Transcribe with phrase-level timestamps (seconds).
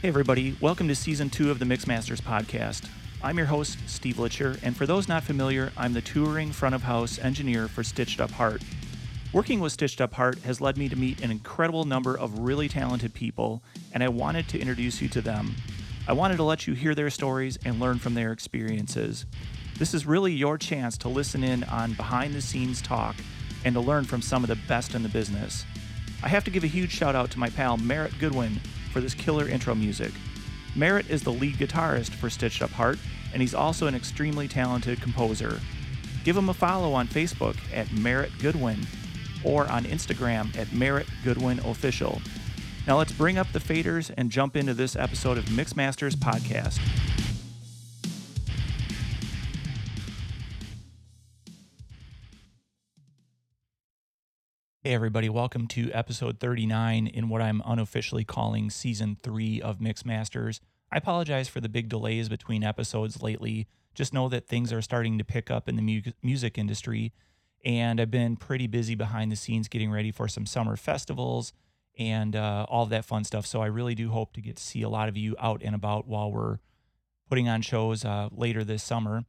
[0.00, 0.56] Hey, everybody.
[0.60, 2.88] Welcome to season two of the Mixmasters podcast.
[3.20, 6.84] I'm your host, Steve Litcher, and for those not familiar, I'm the touring front of
[6.84, 8.62] house engineer for Stitched Up Heart.
[9.32, 12.68] Working with Stitched Up Heart has led me to meet an incredible number of really
[12.68, 13.60] talented people,
[13.92, 15.56] and I wanted to introduce you to them.
[16.06, 19.26] I wanted to let you hear their stories and learn from their experiences.
[19.80, 23.16] This is really your chance to listen in on behind the scenes talk
[23.64, 25.64] and to learn from some of the best in the business.
[26.22, 28.60] I have to give a huge shout out to my pal Merritt Goodwin
[28.92, 30.12] for this killer intro music.
[30.74, 32.98] Merritt is the lead guitarist for Stitched Up Heart,
[33.32, 35.60] and he's also an extremely talented composer.
[36.24, 38.86] Give him a follow on Facebook at Merritt Goodwin
[39.44, 42.20] or on Instagram at Merritt Goodwin Official.
[42.86, 46.80] Now let's bring up the faders and jump into this episode of Mixmasters Podcast.
[54.88, 60.60] Hey, everybody, welcome to episode 39 in what I'm unofficially calling season three of Mixmasters.
[60.90, 63.66] I apologize for the big delays between episodes lately.
[63.94, 67.12] Just know that things are starting to pick up in the mu- music industry,
[67.66, 71.52] and I've been pretty busy behind the scenes getting ready for some summer festivals
[71.98, 73.44] and uh, all of that fun stuff.
[73.44, 75.74] So I really do hope to get to see a lot of you out and
[75.74, 76.60] about while we're
[77.28, 79.26] putting on shows uh, later this summer.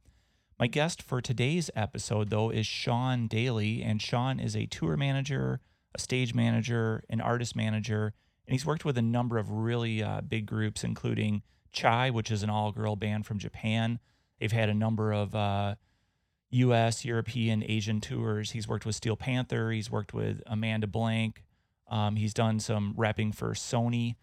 [0.60, 5.58] My guest for today's episode, though, is Sean Daly, and Sean is a tour manager,
[5.94, 8.12] a stage manager, an artist manager,
[8.46, 11.40] and he's worked with a number of really uh, big groups, including
[11.72, 14.00] Chai, which is an all-girl band from Japan.
[14.38, 15.76] They've had a number of uh,
[16.50, 18.50] U.S., European, Asian tours.
[18.50, 19.70] He's worked with Steel Panther.
[19.70, 21.42] He's worked with Amanda Blank.
[21.88, 24.16] Um, he's done some rapping for Sony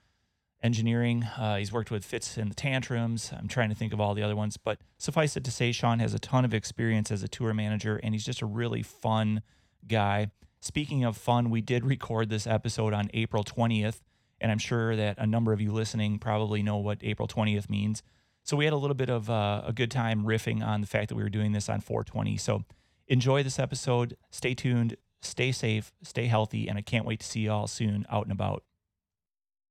[0.64, 1.24] engineering.
[1.24, 3.32] Uh, he's worked with Fitz and the Tantrums.
[3.38, 6.00] I'm trying to think of all the other ones, but suffice it to say, Sean
[6.00, 9.42] has a ton of experience as a tour manager, and he's just a really fun
[9.88, 10.32] guy.
[10.60, 14.02] Speaking of fun, we did record this episode on April 20th,
[14.42, 18.02] and I'm sure that a number of you listening probably know what April 20th means.
[18.44, 21.10] So we had a little bit of uh, a good time riffing on the fact
[21.10, 22.38] that we were doing this on 420.
[22.38, 22.64] So
[23.08, 24.16] enjoy this episode.
[24.32, 24.96] Stay tuned.
[25.22, 25.92] Stay safe.
[26.02, 26.68] Stay healthy.
[26.70, 28.64] And I can't wait to see you all soon out and about.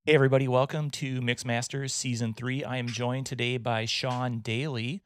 [0.06, 2.62] Hey, everybody, welcome to Mixmasters Season 3.
[2.62, 5.02] I am joined today by Sean Daly.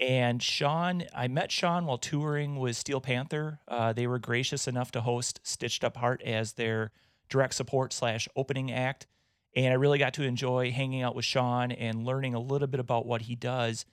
[0.00, 3.58] And Sean, I met Sean while touring with Steel Panther.
[3.66, 6.92] Uh, they were gracious enough to host Stitched Up Heart as their
[7.28, 9.08] direct support slash opening act.
[9.56, 12.78] And I really got to enjoy hanging out with Sean and learning a little bit
[12.78, 13.84] about what he does.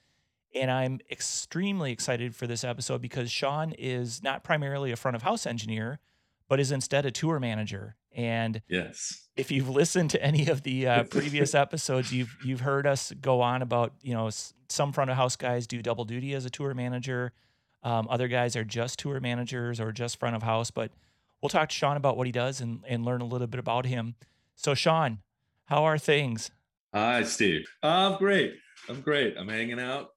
[0.54, 5.22] And I'm extremely excited for this episode because Sean is not primarily a front of
[5.22, 5.98] house engineer,
[6.46, 7.96] but is instead a tour manager.
[8.14, 12.86] And yes, if you've listened to any of the uh, previous episodes, you've you've heard
[12.86, 14.30] us go on about you know
[14.68, 17.32] some front of house guys do double duty as a tour manager,
[17.82, 20.70] um, other guys are just tour managers or just front of house.
[20.70, 20.92] But
[21.42, 23.86] we'll talk to Sean about what he does and and learn a little bit about
[23.86, 24.14] him.
[24.54, 25.18] So Sean,
[25.66, 26.50] how are things?
[26.94, 27.66] Hi, Steve.
[27.82, 28.54] I'm great.
[28.88, 29.36] I'm great.
[29.36, 30.10] I'm hanging out,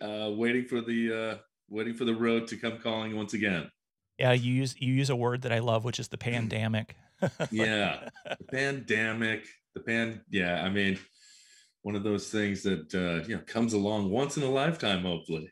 [0.00, 1.38] uh, waiting for the uh,
[1.68, 3.70] waiting for the road to come calling once again.
[4.18, 6.96] Yeah, you use you use a word that I love, which is the pandemic.
[7.50, 10.20] yeah, the pandemic, the pan.
[10.30, 10.98] Yeah, I mean,
[11.82, 15.50] one of those things that uh, you know comes along once in a lifetime, hopefully.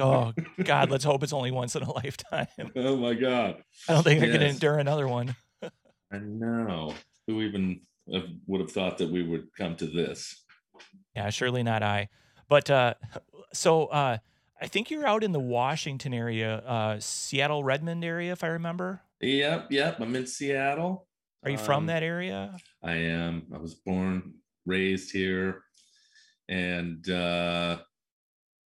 [0.00, 0.32] oh
[0.64, 2.46] God, let's hope it's only once in a lifetime.
[2.76, 4.28] Oh my God, I don't think yes.
[4.28, 5.34] I can endure another one.
[6.12, 6.94] I know.
[7.26, 7.80] Who even
[8.46, 10.44] would have thought that we would come to this?
[11.14, 12.08] Yeah, surely not I.
[12.48, 12.94] But uh,
[13.52, 14.18] so uh,
[14.60, 19.00] I think you're out in the Washington area, uh, Seattle Redmond area, if I remember.
[19.22, 20.00] Yep, yep.
[20.00, 21.06] I'm in Seattle.
[21.44, 22.56] Are you um, from that area?
[22.82, 23.46] I am.
[23.54, 24.34] I was born,
[24.66, 25.62] raised here,
[26.48, 27.78] and uh,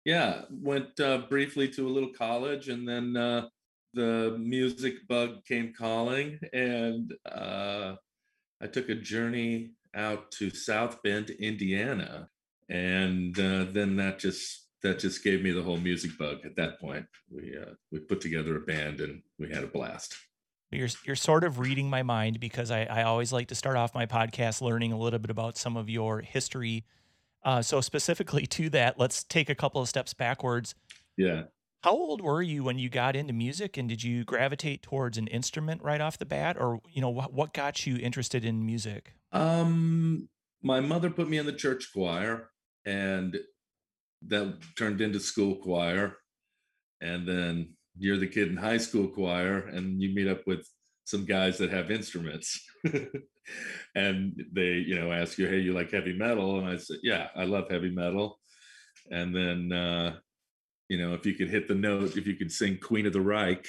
[0.04, 3.48] yeah, went uh, briefly to a little college, and then uh,
[3.94, 7.97] the music bug came calling, and uh,
[8.62, 12.28] I took a journey out to South Bend, Indiana,
[12.69, 16.44] and uh, then that just that just gave me the whole music bug.
[16.44, 20.14] At that point, we uh, we put together a band and we had a blast.
[20.74, 23.94] You're you're sort of reading my mind because I, I always like to start off
[23.94, 26.84] my podcast learning a little bit about some of your history.
[27.44, 30.75] Uh, so specifically to that, let's take a couple of steps backwards.
[31.16, 31.44] Yeah.
[31.82, 35.26] How old were you when you got into music, and did you gravitate towards an
[35.26, 39.12] instrument right off the bat, or you know what what got you interested in music?
[39.32, 40.28] Um,
[40.62, 42.49] my mother put me in the church choir,
[42.87, 43.37] and
[44.26, 46.16] that turned into school choir,
[47.02, 50.67] and then you're the kid in high school choir and you meet up with
[51.05, 52.64] some guys that have instruments
[53.94, 57.29] and they you know ask you hey you like heavy metal and i said yeah
[57.37, 58.38] i love heavy metal
[59.11, 60.17] and then uh
[60.88, 63.20] you know if you could hit the note if you could sing queen of the
[63.20, 63.67] reich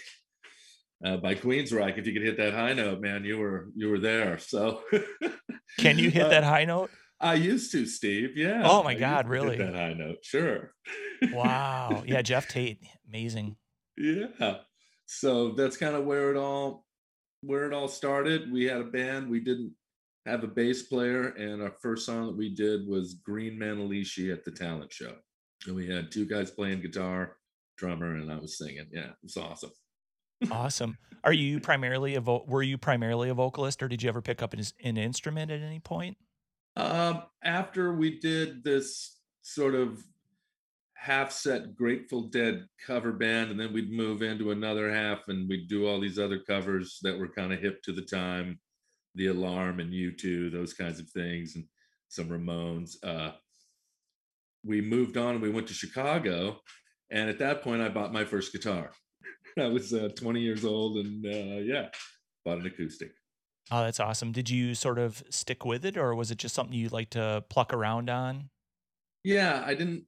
[1.06, 4.00] uh, by queensryche if you could hit that high note man you were you were
[4.00, 4.81] there so
[5.80, 8.36] can you hit uh, that high note I used to, Steve.
[8.36, 8.63] Yeah.
[8.66, 9.57] Oh my I God, really?
[9.57, 10.18] that high note.
[10.21, 10.74] Sure.
[11.31, 12.04] Wow.
[12.06, 13.56] Yeah, Geoff Tate, amazing.
[13.97, 14.57] Yeah.
[15.06, 16.86] So that's kind of where it all
[17.42, 18.51] where it all started.
[18.51, 19.30] We had a band.
[19.30, 19.74] We didn't
[20.25, 24.44] have a bass player, and our first song that we did was Green Manalishi at
[24.44, 25.13] the talent show.
[25.68, 27.38] And we had two guys playing guitar,
[27.77, 28.88] drummer, and I was singing.
[28.92, 29.71] Yeah, it was awesome.
[30.51, 30.97] Awesome.
[31.24, 34.44] Are you primarily a vo- were you primarily a vocalist or did you ever pick
[34.44, 36.18] up an, an instrument at any point?
[36.75, 40.03] Um, after we did this sort of
[41.06, 45.68] half set Grateful Dead cover band, and then we'd move into another half and we'd
[45.68, 48.60] do all these other covers that were kind of hip to the time,
[49.13, 51.66] The Alarm and U2, those kinds of things, and
[52.10, 52.96] some Ramones.
[53.04, 53.34] Uh,
[54.63, 56.60] we moved on and we went to Chicago.
[57.12, 58.90] And at that point, I bought my first guitar.
[59.60, 61.90] I was uh, 20 years old and uh, yeah,
[62.44, 63.12] bought an acoustic.
[63.69, 64.31] Oh, that's awesome.
[64.31, 67.44] Did you sort of stick with it or was it just something you like to
[67.50, 68.50] pluck around on?
[69.24, 70.06] Yeah, I didn't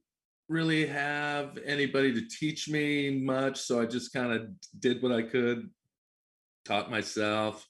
[0.48, 4.48] really have anybody to teach me much, so I just kind of
[4.78, 5.70] did what I could,
[6.64, 7.66] taught myself,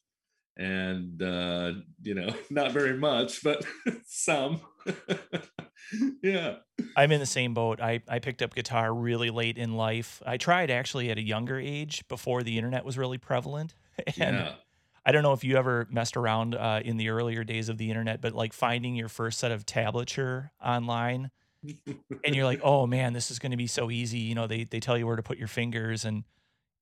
[0.57, 1.73] and uh,
[2.03, 3.65] you know, not very much, but
[4.07, 4.61] some.
[6.23, 6.57] yeah.
[6.97, 7.81] I'm in the same boat.
[7.81, 10.23] I, I picked up guitar really late in life.
[10.27, 13.75] I tried actually at a younger age before the internet was really prevalent.
[14.19, 14.55] And Yeah.
[15.07, 17.89] I don't know if you ever messed around uh, in the earlier days of the
[17.89, 21.31] internet, but like finding your first set of tablature online
[21.63, 24.19] and you're like, oh man, this is going to be so easy.
[24.19, 26.25] You know, they, they tell you where to put your fingers and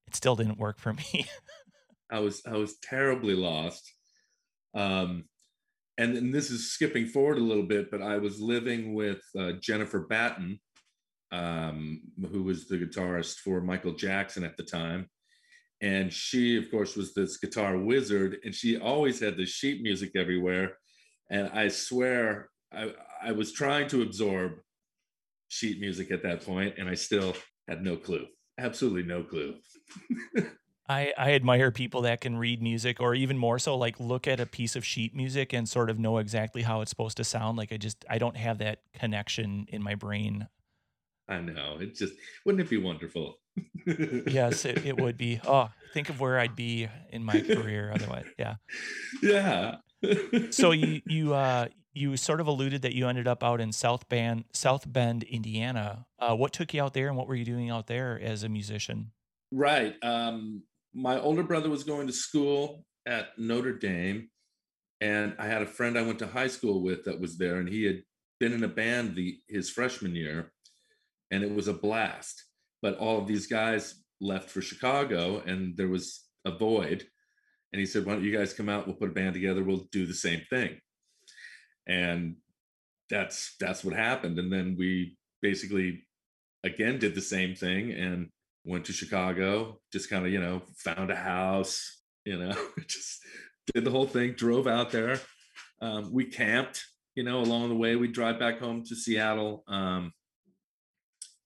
[0.06, 1.26] it still didn't work for me.
[2.10, 3.92] I was I was terribly lost.
[4.74, 5.24] Um,
[5.98, 9.52] and then this is skipping forward a little bit, but I was living with uh,
[9.60, 10.60] Jennifer Batten,
[11.32, 15.08] um, who was the guitarist for Michael Jackson at the time.
[15.80, 20.12] And she, of course, was this guitar wizard, and she always had this sheet music
[20.14, 20.76] everywhere.
[21.30, 22.92] And I swear, I,
[23.22, 24.52] I was trying to absorb
[25.48, 27.34] sheet music at that point, and I still
[27.68, 28.26] had no clue,
[28.58, 29.54] absolutely no clue.
[30.88, 34.38] I, I admire people that can read music or even more so like look at
[34.38, 37.58] a piece of sheet music and sort of know exactly how it's supposed to sound.
[37.58, 40.46] Like I just I don't have that connection in my brain.
[41.28, 41.78] I know.
[41.80, 42.14] It just
[42.44, 43.38] wouldn't it be wonderful?
[44.26, 45.40] Yes, it, it would be.
[45.46, 48.26] Oh, think of where I'd be in my career otherwise.
[48.36, 48.56] Yeah.
[49.22, 49.76] yeah.
[50.50, 54.08] So you you uh you sort of alluded that you ended up out in South
[54.08, 56.06] Bend South Bend, Indiana.
[56.18, 58.48] Uh, what took you out there and what were you doing out there as a
[58.48, 59.12] musician?
[59.52, 59.94] right.
[60.02, 60.62] Um,
[60.94, 64.30] my older brother was going to school at Notre Dame,
[65.00, 67.68] and I had a friend I went to high school with that was there, and
[67.68, 68.02] he had
[68.40, 70.52] been in a band the his freshman year,
[71.30, 72.44] and it was a blast.
[72.82, 77.06] But all of these guys left for Chicago, and there was a void.
[77.72, 78.86] And he said, "Why don't you guys come out?
[78.86, 79.62] We'll put a band together.
[79.62, 80.78] We'll do the same thing."
[81.86, 82.36] And
[83.08, 84.38] that's that's what happened.
[84.38, 86.04] And then we basically
[86.64, 88.28] again did the same thing and
[88.64, 89.80] went to Chicago.
[89.92, 92.02] Just kind of you know found a house.
[92.24, 92.56] You know,
[92.88, 93.20] just
[93.72, 94.32] did the whole thing.
[94.32, 95.20] Drove out there.
[95.80, 96.84] Um, we camped.
[97.14, 99.64] You know, along the way, we drive back home to Seattle.
[99.68, 100.12] Um,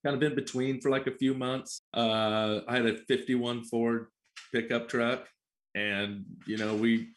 [0.04, 1.82] kind of in between for like a few months.
[1.94, 4.06] Uh, I had a 51 Ford
[4.52, 5.28] pickup truck,
[5.74, 7.10] and you know we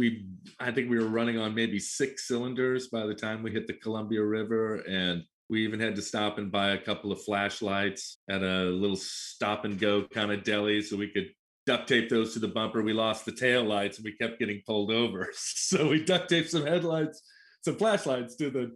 [0.00, 0.24] we
[0.58, 3.74] I think we were running on maybe six cylinders by the time we hit the
[3.74, 8.42] Columbia River, and we even had to stop and buy a couple of flashlights at
[8.42, 11.28] a little stop and go kind of deli so we could
[11.66, 12.82] duct tape those to the bumper.
[12.82, 15.28] We lost the tail lights and we kept getting pulled over.
[15.34, 17.22] So we duct taped some headlights,
[17.62, 18.72] some flashlights to the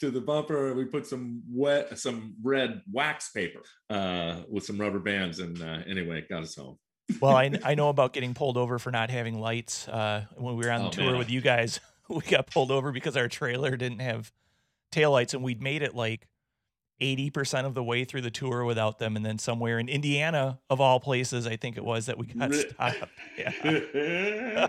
[0.00, 0.72] to the bumper.
[0.72, 5.80] We put some wet, some red wax paper uh, with some rubber bands, and uh,
[5.86, 6.78] anyway, it got us home.
[7.20, 9.86] Well, I, I know about getting pulled over for not having lights.
[9.88, 11.18] Uh, when we were on the Oh, tour man.
[11.18, 14.32] with you guys, we got pulled over because our trailer didn't have
[14.92, 16.26] taillights and we'd made it like
[17.00, 19.16] 80% of the way through the tour without them.
[19.16, 22.54] And then somewhere in Indiana, of all places, I think it was that we got
[22.54, 22.96] stopped.
[23.38, 24.68] Yeah.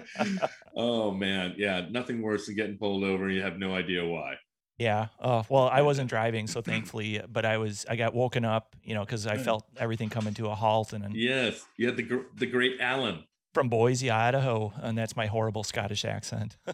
[0.76, 4.36] oh man, yeah, nothing worse than getting pulled over and you have no idea why.
[4.78, 5.08] Yeah.
[5.20, 8.94] Oh, well, I wasn't driving, so thankfully, but I was, I got woken up, you
[8.96, 10.94] know, because I felt everything coming to a halt.
[10.94, 13.24] And then Yes, you had the gr- the great Alan.
[13.54, 16.58] from Boise, Idaho, and that's my horrible Scottish accent.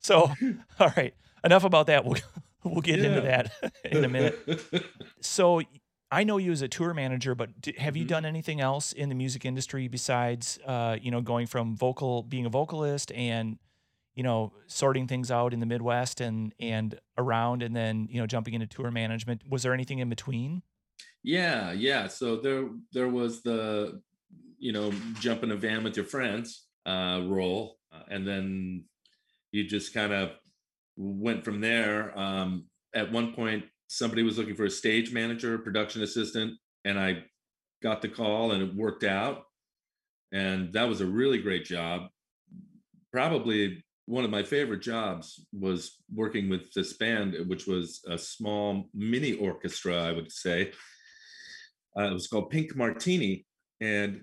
[0.00, 0.30] So,
[0.78, 2.04] all right, enough about that.
[2.04, 2.18] We'll
[2.62, 3.52] we'll get into that
[3.84, 4.38] in a minute.
[5.22, 5.62] So,
[6.10, 8.08] I know you as a tour manager, but have you Mhm.
[8.08, 12.44] done anything else in the music industry besides, uh, you know, going from vocal, being
[12.44, 13.58] a vocalist, and
[14.14, 18.26] you know, sorting things out in the Midwest and and around, and then you know,
[18.26, 19.42] jumping into tour management?
[19.48, 20.62] Was there anything in between?
[21.22, 22.08] Yeah, yeah.
[22.08, 24.00] So there there was the
[24.58, 28.84] you know jump in a van with your friends uh, role, uh, and then
[29.52, 30.32] you just kind of
[30.96, 32.16] went from there.
[32.18, 36.54] Um, at one point, somebody was looking for a stage manager, production assistant,
[36.84, 37.24] and I
[37.82, 39.44] got the call and it worked out.
[40.32, 42.08] And that was a really great job.
[43.12, 48.88] Probably one of my favorite jobs was working with this band, which was a small
[48.94, 50.72] mini orchestra, I would say.
[51.98, 53.46] Uh, it was called Pink Martini,
[53.80, 54.22] and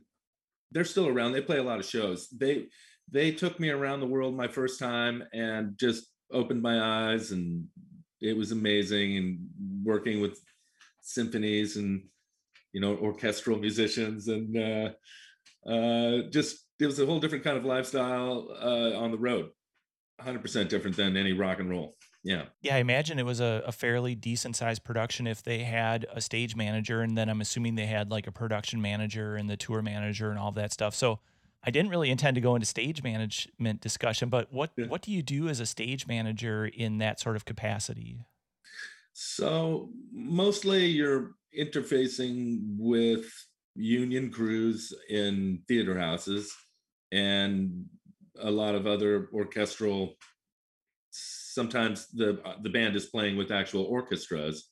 [0.72, 1.32] they're still around.
[1.32, 2.28] They play a lot of shows.
[2.30, 2.68] They
[3.12, 7.66] they took me around the world my first time and just opened my eyes, and
[8.22, 9.18] it was amazing.
[9.18, 9.40] And
[9.84, 10.40] working with
[11.02, 12.04] symphonies and
[12.74, 17.66] you know orchestral musicians and uh, uh, just it was a whole different kind of
[17.66, 19.50] lifestyle uh, on the road
[20.26, 23.72] 100% different than any rock and roll yeah Yeah, I imagine it was a, a
[23.72, 27.88] fairly decent sized production if they had a stage manager, and then I'm assuming they
[27.88, 30.94] had like a production manager and the tour manager and all that stuff.
[30.94, 31.20] So
[31.64, 34.86] I didn't really intend to go into stage management discussion, but what Yeah.
[34.86, 38.26] what do you do as a stage manager in that sort of capacity?
[39.14, 43.26] so mostly you're interfacing with
[43.76, 46.54] union crews in theater houses
[47.12, 47.86] and
[48.42, 50.16] a lot of other orchestral
[51.12, 54.70] sometimes the uh, the band is playing with actual orchestras.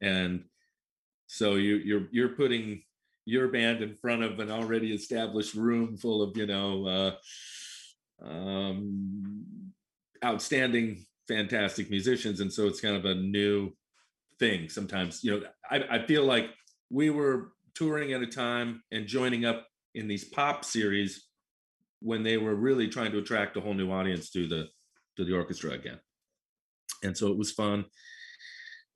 [0.00, 0.44] And
[1.26, 2.82] so you you're you're putting
[3.24, 6.86] your band in front of an already established room full of you know
[8.22, 9.72] uh, um,
[10.24, 12.40] outstanding fantastic musicians.
[12.40, 13.72] And so it's kind of a new
[14.38, 16.46] thing sometimes you know I, I feel like
[16.88, 21.26] we were touring at a time and joining up in these pop series
[22.00, 24.68] when they were really trying to attract a whole new audience to the
[25.16, 25.98] to the orchestra again.
[27.02, 27.84] And so it was fun.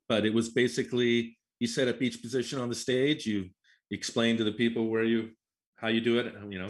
[0.07, 3.49] But it was basically you set up each position on the stage you
[3.91, 5.29] explain to the people where you
[5.77, 6.69] how you do it you know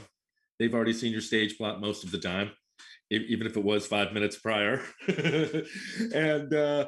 [0.59, 2.51] they've already seen your stage plot most of the time
[3.11, 4.81] even if it was five minutes prior.
[6.13, 6.87] And uh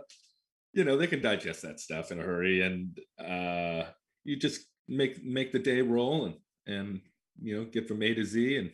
[0.73, 3.89] you know they can digest that stuff in a hurry and uh
[4.23, 6.35] you just make make the day roll and
[6.67, 7.01] and
[7.41, 8.71] you know get from a to z and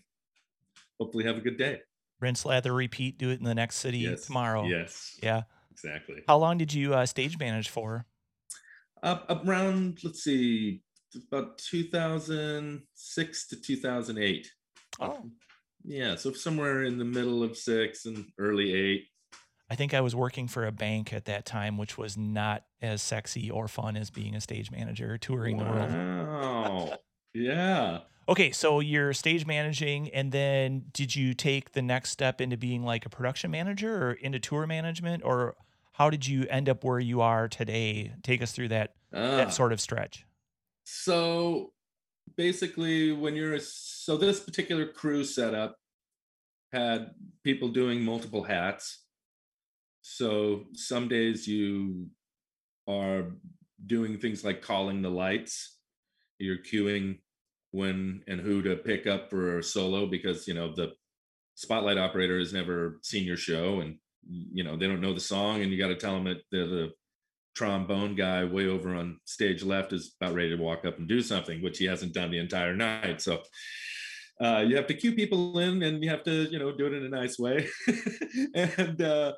[1.04, 1.80] hopefully have a good day
[2.22, 3.18] Rinse, lather, repeat.
[3.18, 4.66] Do it in the next city yes tomorrow.
[4.66, 5.42] yes Yeah.
[5.72, 8.06] exactly How long did you uh, stage manage for?
[9.02, 10.82] up around let's see
[11.28, 14.52] about 2006 to 2008
[15.02, 15.18] Oh,
[15.84, 19.08] yeah so somewhere in the middle of six and early eight
[19.70, 23.02] I think I was working for a bank at that time, which was not as
[23.02, 25.90] sexy or fun as being a stage manager touring the world.
[25.90, 26.94] wow
[27.34, 32.56] yeah Okay, so you're stage managing, and then did you take the next step into
[32.56, 35.56] being like a production manager or into tour management, or
[35.94, 38.14] how did you end up where you are today?
[38.24, 40.26] Take us through that Ah, that sort of stretch.
[40.86, 41.72] so
[42.38, 45.78] basically when you're a, so this particular crew setup
[46.72, 47.12] had
[47.44, 49.06] people doing multiple hats
[50.02, 52.08] so some days you
[52.88, 53.32] are
[53.86, 55.80] doing things like calling the lights
[56.40, 57.20] you're queuing
[57.74, 60.94] when and who to pick up for a solo because you know the
[61.56, 63.98] spotlight operator has never seen your show and
[64.30, 66.92] you know they don't know the song and you got to tell them that the
[67.56, 71.22] trombone guy way over on stage left is about ready to walk up and do
[71.22, 73.22] something which he hasn't done the entire night.
[73.22, 73.42] So
[74.42, 76.94] uh, you have to cue people in and you have to you know do it
[76.94, 77.68] in a nice way.
[78.56, 79.34] And uh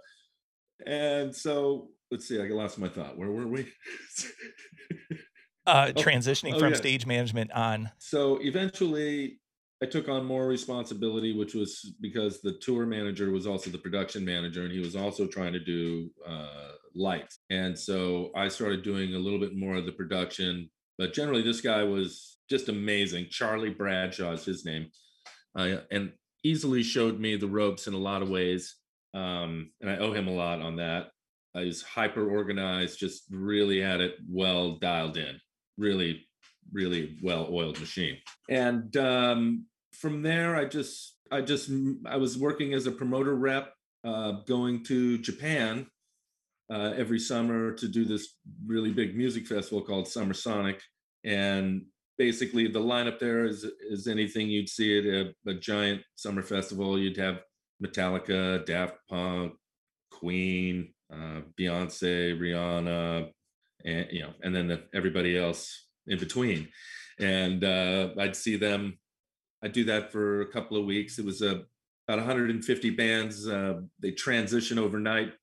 [0.85, 3.17] and so let's see i lost my thought.
[3.17, 3.65] Where were we
[5.67, 6.77] Uh, Oh, transitioning oh, from yeah.
[6.77, 7.91] stage management on.
[7.97, 9.39] so eventually
[9.81, 14.23] i took on more responsibility which was because the tour manager was also the production
[14.23, 19.15] manager and he was also trying to do uh, lights and so i started doing
[19.15, 23.73] a little bit more of the production but generally this guy was just amazing charlie
[23.73, 24.87] bradshaw is his name
[25.57, 26.11] uh, and
[26.43, 28.75] easily showed me the ropes in a lot of ways
[29.13, 31.07] um, and i owe him a lot on that
[31.53, 35.39] he's hyper organized just really had it well dialed in
[35.77, 36.25] really
[36.71, 38.17] really well oiled machine.
[38.49, 41.71] And um, from there i just i just
[42.05, 45.87] i was working as a promoter rep uh, going to japan
[46.71, 50.81] uh, every summer to do this really big music festival called summer sonic.
[51.23, 51.83] And
[52.17, 56.97] basically the lineup there is is anything you'd see at a, a giant summer festival.
[56.97, 57.41] You'd have
[57.83, 59.53] metallica daft punk
[60.11, 63.29] queen uh, beyonce rihanna
[63.85, 66.67] and you know and then the, everybody else in between.
[67.19, 68.97] And uh, i'd see them
[69.63, 71.19] i'd do that for a couple of weeks.
[71.19, 71.63] It was a
[72.07, 75.33] about 150 bands uh, they transition overnight.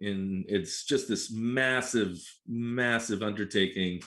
[0.00, 4.00] And it's just this massive massive undertaking.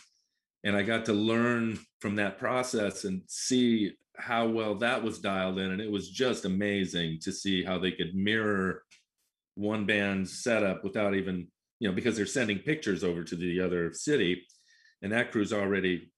[0.63, 5.59] And i got to learn from that process and see how well that was dialed
[5.59, 5.71] in.
[5.71, 8.83] And it was just amazing to see how they could mirror
[9.55, 11.47] one band's setup without even
[11.81, 14.45] you know because they're sending pictures over to the other city
[15.01, 16.13] and that crew's already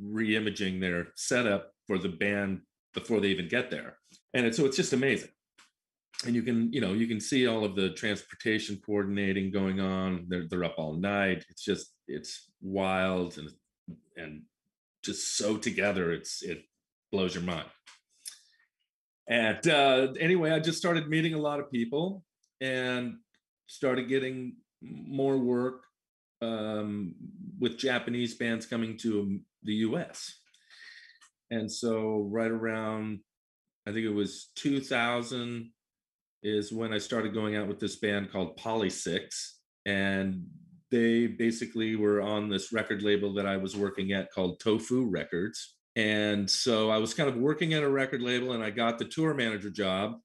[0.00, 2.60] re-imaging their setup for the band
[2.94, 3.96] before they even get there.
[4.34, 5.30] And it, so it's just amazing.
[6.26, 10.26] And you can you know you can see all of the transportation coordinating going on.
[10.28, 11.44] They're, they're up all night.
[11.48, 13.50] It's just it's wild and
[14.16, 14.42] and
[15.04, 16.64] just so together it's it
[17.12, 17.68] blows your mind.
[19.28, 22.24] And uh, anyway i just started meeting a lot of people
[22.60, 23.18] and
[23.68, 25.82] started getting more work
[26.42, 27.14] um,
[27.58, 30.40] with japanese bands coming to the us
[31.50, 33.20] and so right around
[33.86, 35.70] i think it was 2000
[36.42, 39.54] is when I started going out with this band called Polysics.
[39.86, 40.46] And
[40.90, 45.76] they basically were on this record label that I was working at called Tofu Records.
[45.96, 49.04] And so I was kind of working at a record label and I got the
[49.04, 50.18] tour manager job.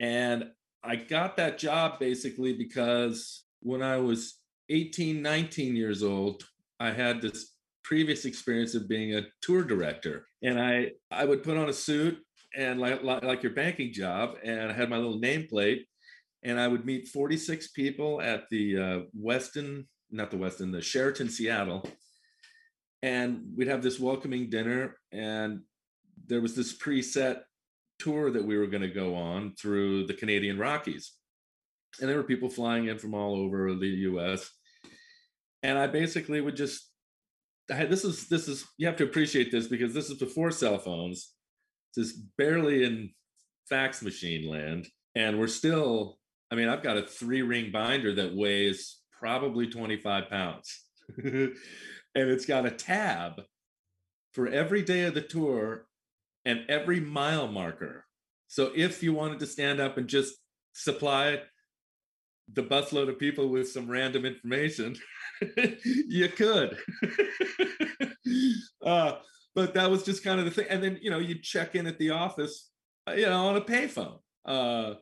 [0.00, 0.46] And
[0.84, 6.42] I got that job basically because when I was 18, 19 years old,
[6.80, 7.52] I had this
[7.84, 10.26] previous experience of being a tour director.
[10.42, 12.18] And I I would put on a suit
[12.54, 15.84] and like, like, your banking job and I had my little nameplate
[16.42, 21.30] and I would meet 46 people at the uh, Westin, not the Westin, the Sheraton
[21.30, 21.88] Seattle.
[23.02, 25.60] And we'd have this welcoming dinner and
[26.26, 27.40] there was this preset
[28.02, 31.12] tour that we were going to go on through the Canadian Rockies.
[32.00, 34.50] And there were people flying in from all over the US.
[35.62, 36.88] And I basically would just
[37.70, 40.50] I had, this is this is you have to appreciate this because this is before
[40.50, 41.32] cell phones
[41.94, 43.10] just barely in
[43.68, 44.88] fax machine land.
[45.14, 46.18] And we're still,
[46.50, 50.84] I mean, I've got a three ring binder that weighs probably 25 pounds.
[51.22, 51.54] and
[52.14, 53.42] it's got a tab
[54.32, 55.86] for every day of the tour
[56.44, 58.04] and every mile marker.
[58.48, 60.34] So if you wanted to stand up and just
[60.72, 61.40] supply
[62.52, 64.96] the busload of people with some random information,
[66.08, 66.76] you could.
[68.84, 69.12] uh,
[69.54, 70.66] but that was just kind of the thing.
[70.68, 72.70] And then you know you check in at the office,
[73.08, 74.94] uh, you know, on a payphone, uh,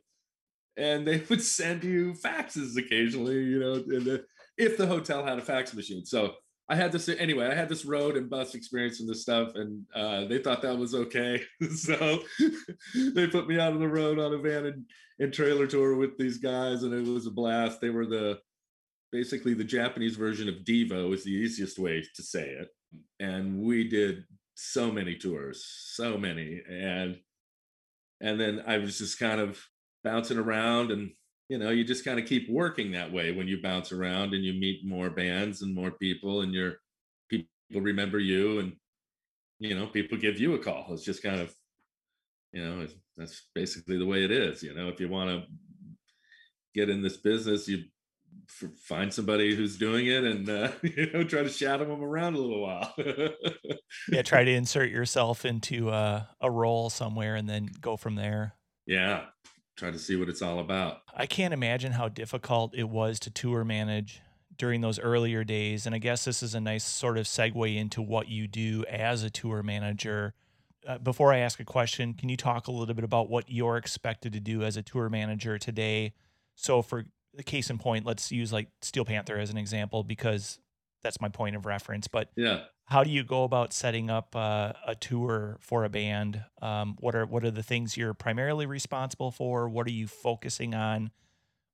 [0.76, 4.24] and they would send you faxes occasionally, you know, the,
[4.56, 6.04] if the hotel had a fax machine.
[6.04, 6.34] So
[6.70, 7.48] I had this anyway.
[7.48, 10.78] I had this road and bus experience and this stuff, and uh, they thought that
[10.78, 11.42] was okay.
[11.74, 12.22] so
[13.14, 14.84] they put me out on the road on a van and,
[15.18, 17.80] and trailer tour with these guys, and it was a blast.
[17.80, 18.38] They were the
[19.10, 22.68] basically the Japanese version of Devo is the easiest way to say it.
[23.18, 26.62] And we did so many tours, so many.
[26.70, 27.18] And
[28.20, 29.60] and then I was just kind of
[30.04, 31.10] bouncing around and
[31.50, 34.44] you know, you just kind of keep working that way when you bounce around and
[34.44, 36.74] you meet more bands and more people and your
[37.28, 38.76] people remember you and
[39.58, 40.86] you know, people give you a call.
[40.90, 41.52] It's just kind of
[42.52, 42.86] you know,
[43.16, 45.42] that's basically the way it is, you know, if you want to
[46.72, 47.82] get in this business, you
[48.84, 52.38] find somebody who's doing it and uh, you know try to shadow them around a
[52.38, 52.94] little while.
[54.08, 58.54] Yeah try to insert yourself into uh, a role somewhere and then go from there.
[58.86, 59.24] Yeah
[59.80, 61.02] try to see what it's all about.
[61.14, 64.20] I can't imagine how difficult it was to tour manage
[64.56, 68.02] during those earlier days and i guess this is a nice sort of segue into
[68.02, 70.34] what you do as a tour manager.
[70.86, 73.78] Uh, before i ask a question can you talk a little bit about what you're
[73.78, 76.12] expected to do as a tour manager today?
[76.56, 80.58] So for the case in point, let's use like Steel Panther as an example because
[81.02, 82.08] that's my point of reference.
[82.08, 86.44] But yeah, how do you go about setting up uh, a tour for a band?
[86.60, 89.68] Um, what are what are the things you're primarily responsible for?
[89.68, 91.10] What are you focusing on?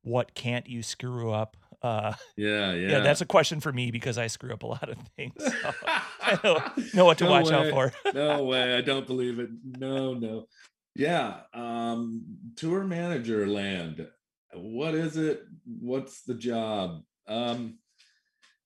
[0.02, 1.56] What can't you screw up?
[1.82, 3.00] Uh, yeah, yeah, yeah.
[3.00, 5.34] That's a question for me because I screw up a lot of things.
[5.38, 5.72] So
[6.20, 6.62] I know,
[6.94, 7.54] know what to no watch way.
[7.54, 7.92] out for.
[8.14, 9.50] no way, I don't believe it.
[9.78, 10.46] No, no.
[10.94, 12.24] Yeah, um,
[12.56, 14.06] tour manager land
[14.54, 15.42] what is it
[15.80, 17.78] what's the job um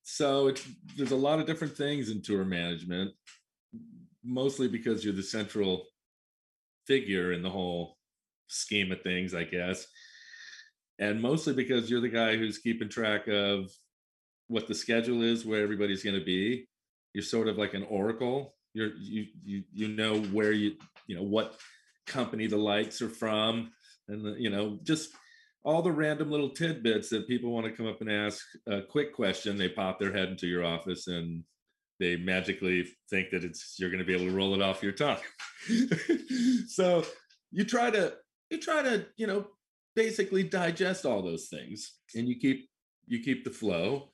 [0.03, 3.13] so it's there's a lot of different things in tour management
[4.25, 5.87] mostly because you're the central
[6.87, 7.97] figure in the whole
[8.49, 9.87] scheme of things i guess
[11.01, 13.71] and mostly because you're the guy who's keeping track of
[14.49, 16.67] what the schedule is where everybody's going to be.
[17.15, 18.55] You're sort of like an oracle.
[18.75, 20.75] You're you you you know where you
[21.07, 21.57] you know what
[22.07, 23.73] company the lights are from
[24.09, 25.11] and the, you know just
[25.63, 29.15] all the random little tidbits that people want to come up and ask a quick
[29.15, 31.45] question they pop their head into your office and
[31.99, 34.93] they magically think that it's you're going to be able to roll it off your
[34.93, 35.19] tongue.
[36.67, 37.05] So
[37.51, 38.15] you try to
[38.49, 39.47] you try to you know
[39.95, 42.71] basically digest all those things and you keep
[43.07, 44.11] you keep the flow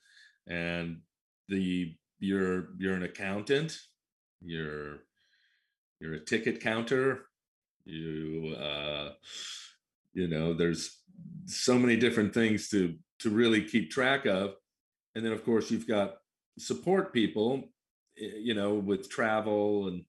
[0.48, 0.98] and
[1.48, 3.78] the you're you're an accountant
[4.40, 5.00] you're
[6.00, 7.26] you're a ticket counter
[7.84, 9.10] you uh
[10.16, 10.98] you know there's
[11.46, 14.54] so many different things to to really keep track of.
[15.14, 16.16] And then of course you've got
[16.58, 17.64] support people
[18.18, 20.02] eh, you know with travel and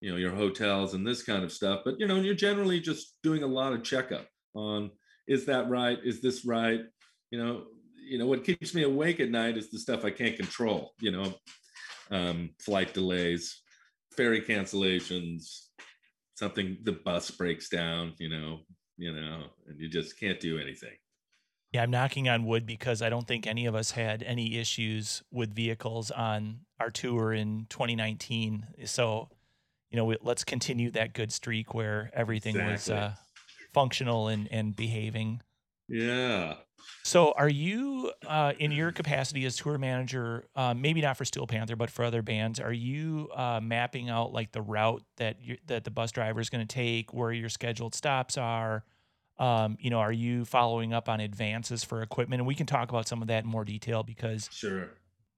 [0.00, 1.80] you know your hotels and this kind of stuff.
[1.84, 4.90] But you know you're generally just doing a lot of checkup on
[5.26, 5.98] is that right?
[6.04, 6.80] Is this right?
[7.30, 7.64] You know
[8.08, 11.10] you know what keeps me awake at night is the stuff i can't control you
[11.10, 11.34] know
[12.10, 13.60] um, flight delays
[14.16, 15.66] ferry cancellations
[16.34, 18.60] something the bus breaks down you know
[18.98, 20.96] you know and you just can't do anything
[21.72, 25.22] yeah, I'm knocking on wood because I don't think any of us had any issues
[25.30, 28.66] with vehicles on our tour in 2019.
[28.86, 29.28] So,
[29.90, 32.72] you know, let's continue that good streak where everything exactly.
[32.72, 33.12] was uh,
[33.74, 35.42] functional and, and behaving.
[35.88, 36.54] Yeah.
[37.02, 40.46] So, are you uh, in your capacity as tour manager?
[40.54, 42.60] Uh, maybe not for Steel Panther, but for other bands.
[42.60, 45.36] Are you uh, mapping out like the route that
[45.66, 48.84] that the bus driver is going to take, where your scheduled stops are?
[49.38, 52.40] Um, you know, are you following up on advances for equipment?
[52.40, 54.90] And we can talk about some of that in more detail because sure.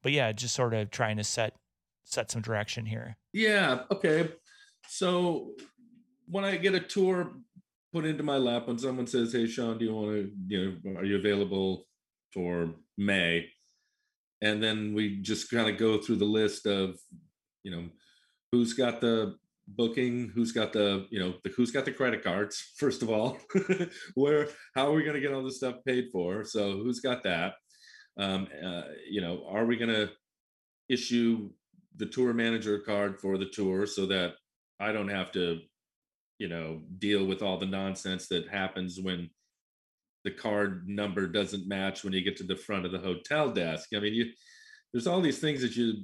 [0.02, 1.54] But yeah, just sort of trying to set
[2.04, 3.16] set some direction here.
[3.32, 3.82] Yeah.
[3.90, 4.30] Okay.
[4.88, 5.52] So
[6.26, 7.32] when I get a tour
[7.92, 10.30] put into my lap, when someone says, "Hey, Sean, do you want to?
[10.48, 11.86] You know, are you available
[12.32, 13.48] for May?"
[14.42, 16.96] And then we just kind of go through the list of,
[17.62, 17.90] you know,
[18.52, 19.36] who's got the
[19.76, 23.38] booking who's got the you know the who's got the credit cards first of all
[24.14, 27.22] where how are we going to get all this stuff paid for so who's got
[27.22, 27.54] that
[28.18, 30.10] um, uh, you know are we going to
[30.88, 31.50] issue
[31.96, 34.32] the tour manager card for the tour so that
[34.80, 35.60] i don't have to
[36.40, 39.30] you know deal with all the nonsense that happens when
[40.24, 43.90] the card number doesn't match when you get to the front of the hotel desk
[43.94, 44.26] i mean you
[44.92, 45.94] there's all these things that you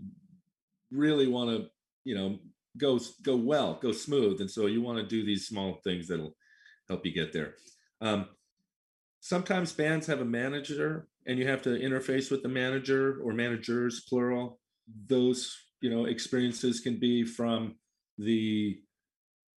[0.92, 1.66] really want to
[2.04, 2.38] you know
[2.76, 4.40] go go well, go smooth.
[4.40, 6.36] And so you want to do these small things that'll
[6.88, 7.54] help you get there.
[8.00, 8.28] Um,
[9.20, 14.04] sometimes bands have a manager and you have to interface with the manager or managers
[14.08, 14.60] plural
[15.08, 17.74] those you know experiences can be from
[18.18, 18.78] the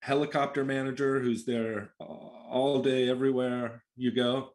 [0.02, 4.50] helicopter manager who's there all day everywhere you go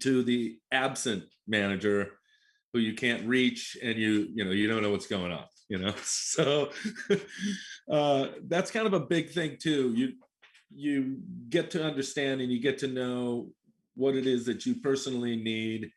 [0.00, 2.12] to the absent manager
[2.72, 5.78] who you can't reach and you you know you don't know what's going on you
[5.78, 5.94] know?
[6.02, 6.70] So
[7.90, 9.92] uh, that's kind of a big thing too.
[9.94, 10.12] You
[10.74, 13.50] you get to understand and you get to know
[13.94, 15.90] what it is that you personally need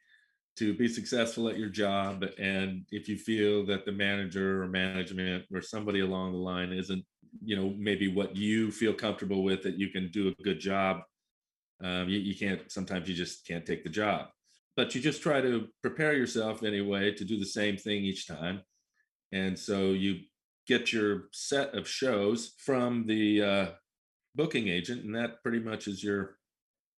[0.57, 5.43] to be successful at your job and if you feel that the manager or management
[5.53, 7.03] or somebody along the line isn't
[7.43, 11.01] you know maybe what you feel comfortable with that you can do a good job.
[11.83, 14.27] Um, you, you can't sometimes you just can't take the job.
[14.77, 18.61] But you just try to prepare yourself anyway to do the same thing each time.
[19.31, 20.21] And so you
[20.67, 23.67] get your set of shows from the uh,
[24.35, 26.37] booking agent, and that pretty much is your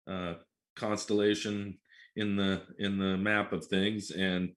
[0.09, 0.35] uh,
[0.75, 1.77] constellation
[2.15, 4.11] in the in the map of things.
[4.11, 4.51] And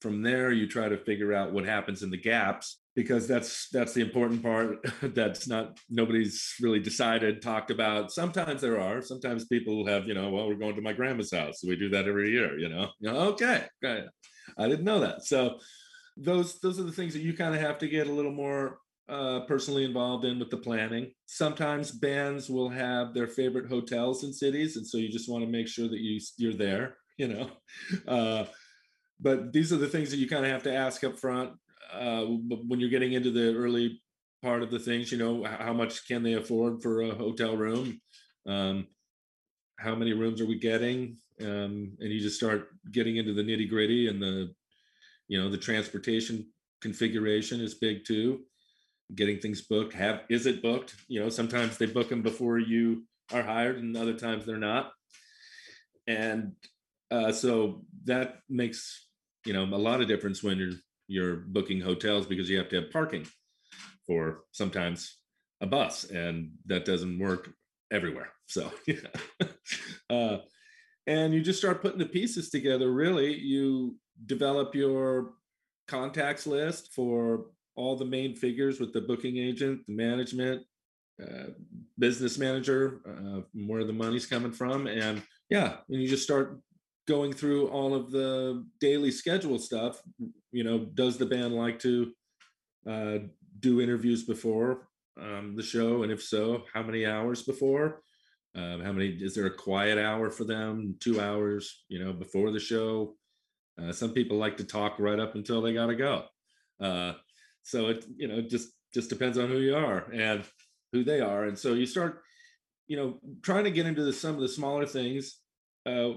[0.00, 3.92] from there, you try to figure out what happens in the gaps because that's that's
[3.92, 4.78] the important part.
[5.02, 8.12] that's not nobody's really decided, talked about.
[8.12, 9.02] Sometimes there are.
[9.02, 11.62] Sometimes people have, you know, well, we're going to my grandma's house.
[11.66, 12.58] We do that every year.
[12.58, 13.66] You know, okay.
[13.84, 15.24] I didn't know that.
[15.24, 15.58] So
[16.16, 18.78] those those are the things that you kind of have to get a little more
[19.08, 21.10] uh, personally involved in with the planning.
[21.26, 25.50] Sometimes bands will have their favorite hotels in cities, and so you just want to
[25.50, 26.96] make sure that you you're there.
[27.18, 27.50] You know,
[28.08, 28.44] uh,
[29.20, 31.52] but these are the things that you kind of have to ask up front
[31.92, 34.00] uh, when you're getting into the early
[34.42, 35.10] part of the things.
[35.10, 38.00] You know, how much can they afford for a hotel room?
[38.46, 38.86] Um,
[39.78, 41.16] how many rooms are we getting?
[41.40, 44.54] Um, and you just start getting into the nitty gritty and the
[45.26, 46.46] you know the transportation
[46.80, 48.42] configuration is big too
[49.14, 53.04] getting things booked have is it booked you know sometimes they book them before you
[53.32, 54.92] are hired and other times they're not
[56.06, 56.52] and
[57.10, 59.08] uh, so that makes
[59.44, 62.76] you know a lot of difference when you're you're booking hotels because you have to
[62.76, 63.26] have parking
[64.06, 65.18] for sometimes
[65.60, 67.52] a bus and that doesn't work
[67.92, 69.48] everywhere so yeah
[70.10, 70.38] uh,
[71.06, 75.32] and you just start putting the pieces together really you develop your
[75.88, 80.62] contacts list for all the main figures with the booking agent, the management,
[81.22, 81.50] uh,
[81.98, 84.86] business manager, uh, where the money's coming from.
[84.86, 86.60] And yeah, and you just start
[87.06, 90.00] going through all of the daily schedule stuff.
[90.52, 92.12] You know, does the band like to
[92.88, 93.18] uh,
[93.60, 94.88] do interviews before
[95.20, 96.02] um, the show?
[96.02, 98.02] And if so, how many hours before?
[98.56, 100.96] Um, how many is there a quiet hour for them?
[101.00, 103.16] Two hours, you know, before the show.
[103.80, 106.24] Uh, some people like to talk right up until they got to go.
[106.80, 107.14] Uh,
[107.62, 110.44] so it you know just just depends on who you are and
[110.92, 112.22] who they are, and so you start
[112.86, 115.40] you know trying to get into the, some of the smaller things
[115.86, 116.10] uh,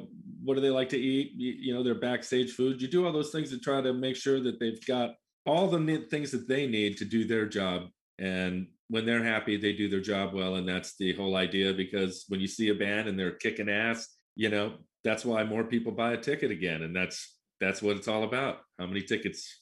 [0.44, 1.34] what do they like to eat?
[1.36, 2.82] You, you, know, their backstage food.
[2.82, 6.06] You do all those things to try to make sure that they've got all the
[6.10, 7.88] things that they need to do their job.
[8.20, 10.56] And when they're happy, they do their job well.
[10.56, 11.74] And that's the whole idea.
[11.74, 15.64] Because when you see a band and they're kicking ass, you know, that's why more
[15.64, 16.82] people buy a ticket again.
[16.82, 18.60] And that's that's what it's all about.
[18.80, 19.62] How many tickets?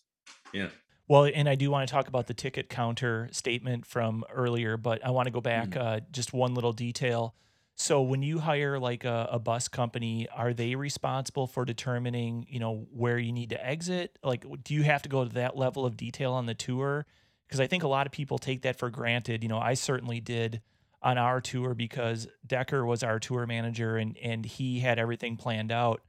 [0.54, 0.70] Yeah.
[1.08, 5.06] Well, and I do want to talk about the ticket counter statement from earlier, but
[5.06, 5.82] I want to go back mm.
[5.82, 7.36] uh, just one little detail.
[7.78, 12.58] So when you hire like a, a, bus company, are they responsible for determining, you
[12.58, 14.18] know, where you need to exit?
[14.24, 17.06] Like, do you have to go to that level of detail on the tour?
[17.46, 19.44] Because I think a lot of people take that for granted.
[19.44, 20.62] You know, I certainly did
[21.02, 25.72] on our tour because Decker was our tour manager and and he had everything planned
[25.72, 26.02] out.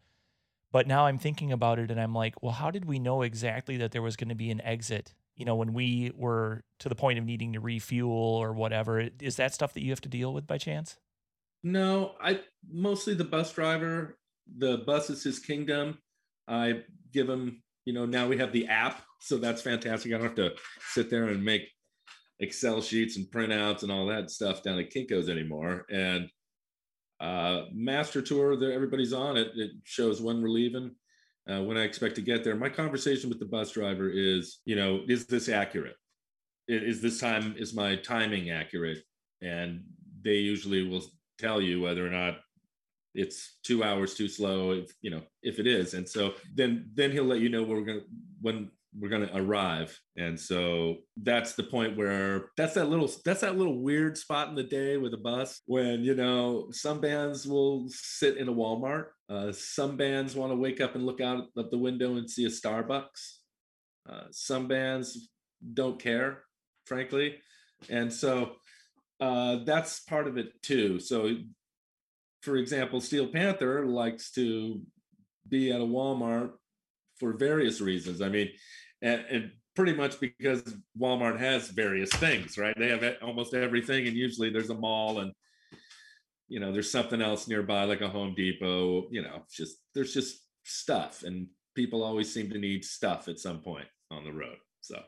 [0.71, 3.77] But now I'm thinking about it and I'm like, well, how did we know exactly
[3.79, 5.15] that there was going to be an exit?
[5.35, 9.37] You know, when we were to the point of needing to refuel or whatever, is
[9.37, 10.97] that stuff that you have to deal with by chance?
[11.63, 12.41] No, I
[12.71, 14.19] mostly the bus driver.
[14.59, 15.99] The bus is his kingdom.
[16.47, 20.13] I give him, you know, now we have the app, so that's fantastic.
[20.13, 20.55] I don't have to
[20.93, 21.69] sit there and make
[22.39, 25.87] Excel sheets and printouts and all that stuff down at Kinko's anymore.
[25.91, 26.29] And
[27.19, 29.49] uh, master tour, that everybody's on it.
[29.57, 30.95] It shows when we're leaving,
[31.51, 32.55] uh, when I expect to get there.
[32.55, 35.97] My conversation with the bus driver is, you know, is this accurate?
[36.69, 38.99] Is this time is my timing accurate?
[39.41, 39.83] And
[40.23, 41.05] they usually will
[41.39, 42.39] tell you whether or not
[43.15, 45.95] it's two hours too slow if you know if it is.
[45.95, 48.01] And so then then he'll let you know we're gonna
[48.41, 49.99] when we're to arrive.
[50.17, 54.55] And so that's the point where that's that little that's that little weird spot in
[54.55, 59.07] the day with a bus when you know some bands will sit in a walmart.
[59.29, 62.45] Uh, some bands want to wake up and look out of the window and see
[62.45, 63.39] a starbucks.
[64.09, 65.29] Uh, some bands
[65.75, 66.43] don't care
[66.87, 67.37] frankly.
[67.91, 68.53] And so
[69.21, 71.01] uh, that's part of it too.
[71.01, 71.37] So,
[72.43, 74.81] for example, Steel Panther likes to
[75.49, 76.51] be at a Walmart
[77.19, 78.21] for various reasons.
[78.21, 78.51] I mean,
[79.03, 80.63] and, and pretty much because
[80.99, 82.77] Walmart has various things, right?
[82.79, 85.33] They have almost everything, and usually there's a mall and
[86.49, 90.45] you know there's something else nearby like a home depot you know just there's just
[90.65, 95.01] stuff and people always seem to need stuff at some point on the road so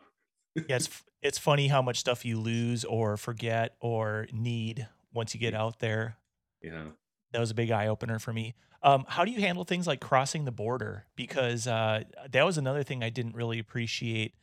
[0.54, 0.88] yeah, it's
[1.22, 5.78] it's funny how much stuff you lose or forget or need once you get out
[5.80, 6.16] there.
[6.62, 6.88] Yeah,
[7.32, 8.54] that was a big eye opener for me.
[8.82, 11.04] Um, how do you handle things like crossing the border?
[11.16, 14.34] Because uh, that was another thing I didn't really appreciate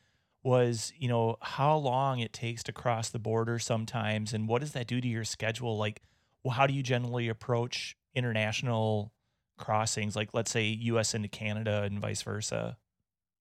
[0.44, 4.74] was you know how long it takes to cross the border sometimes, and what does
[4.74, 5.78] that do to your schedule?
[5.78, 6.02] Like,
[6.44, 9.12] well, how do you generally approach international
[9.58, 10.16] crossings?
[10.16, 11.16] Like, let's say U.S.
[11.16, 12.78] into Canada and vice versa.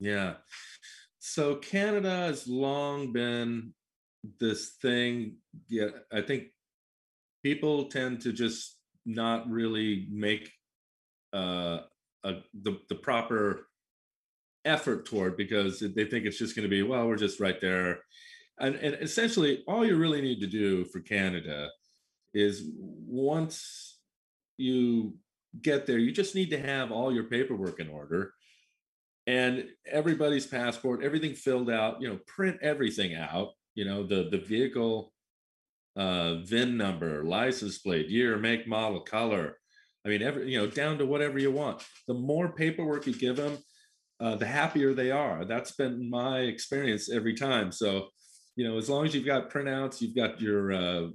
[0.01, 0.35] Yeah.
[1.27, 3.73] So Canada has long been
[4.41, 5.37] this thing.
[5.71, 6.49] Yeah, I think
[7.43, 10.53] people tend to just not really make
[11.33, 11.79] uh,
[12.25, 13.69] a, the the proper
[14.67, 18.01] effort toward because they think it's just going to be well, we're just right there,
[18.61, 21.71] and, and essentially all you really need to do for Canada
[22.35, 23.99] is once
[24.59, 25.15] you
[25.63, 28.35] get there, you just need to have all your paperwork in order
[29.27, 34.39] and everybody's passport, everything filled out, you know, print everything out, you know, the the
[34.39, 35.13] vehicle
[35.97, 39.57] uh VIN number, license plate, year, make, model, color.
[40.05, 41.83] I mean, every you know, down to whatever you want.
[42.07, 43.59] The more paperwork you give them,
[44.21, 45.45] uh, the happier they are.
[45.45, 47.73] That's been my experience every time.
[47.73, 48.09] So,
[48.57, 51.09] you know, as long as you've got printouts, you've got your uh,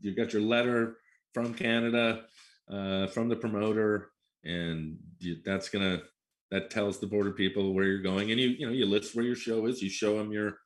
[0.00, 0.98] you've got your letter
[1.32, 2.24] from Canada,
[2.70, 4.10] uh, from the promoter,
[4.44, 4.96] and
[5.44, 6.02] that's gonna
[6.50, 9.24] that tells the border people where you're going and you you know you list where
[9.24, 10.58] your show is you show them your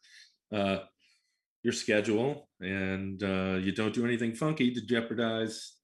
[0.53, 0.79] uh
[1.63, 5.77] your schedule and uh you don't do anything funky to jeopardize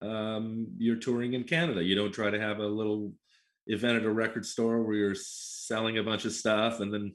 [0.00, 1.82] um your touring in canada.
[1.82, 3.12] You don't try to have a little
[3.68, 7.14] event at a record store where you're selling a bunch of stuff and then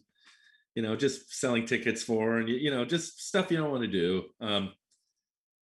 [0.76, 3.84] you know just selling tickets for and you, you know just stuff you don't want
[3.84, 4.24] to do.
[4.42, 4.72] Um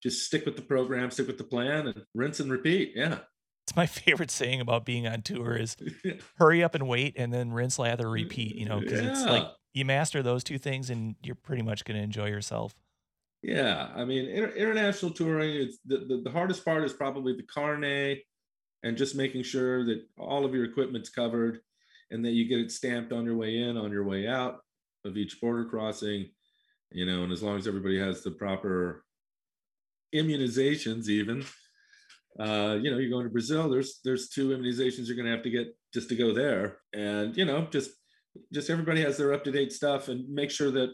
[0.03, 3.21] just stick with the program stick with the plan and rinse and repeat yeah
[3.67, 5.77] it's my favorite saying about being on tour is
[6.39, 9.11] hurry up and wait and then rinse, lather, mm, repeat, you know, because yeah.
[9.11, 12.75] it's like you master those two things and you're pretty much going to enjoy yourself.
[13.43, 13.89] Yeah.
[13.95, 18.21] I mean, inter- international touring, it's the, the, the, hardest part is probably the carnet
[18.83, 21.61] and just making sure that all of your equipment's covered
[22.11, 24.61] and that you get it stamped on your way in, on your way out
[25.05, 26.31] of each border crossing,
[26.91, 29.05] you know, and as long as everybody has the proper
[30.15, 31.45] immunizations, even
[32.39, 33.69] uh, you know, you're going to Brazil.
[33.69, 37.37] There's there's two immunizations you're going to have to get just to go there, and
[37.37, 37.91] you know, just
[38.53, 40.91] just everybody has their up to date stuff, and make sure that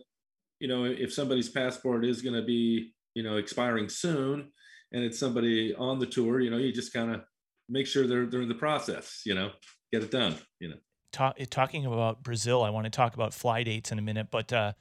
[0.58, 4.52] you know if somebody's passport is going to be you know expiring soon,
[4.92, 7.22] and it's somebody on the tour, you know, you just kind of
[7.68, 9.22] make sure they're they're in the process.
[9.24, 9.50] You know,
[9.92, 10.36] get it done.
[10.58, 10.76] You know.
[11.12, 14.52] Talk, talking about Brazil, I want to talk about fly dates in a minute, but
[14.52, 14.74] uh,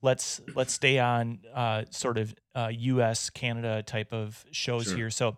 [0.00, 3.30] let's let's stay on uh, sort of uh, U.S.
[3.30, 4.96] Canada type of shows Sure.
[4.96, 5.10] here.
[5.10, 5.36] So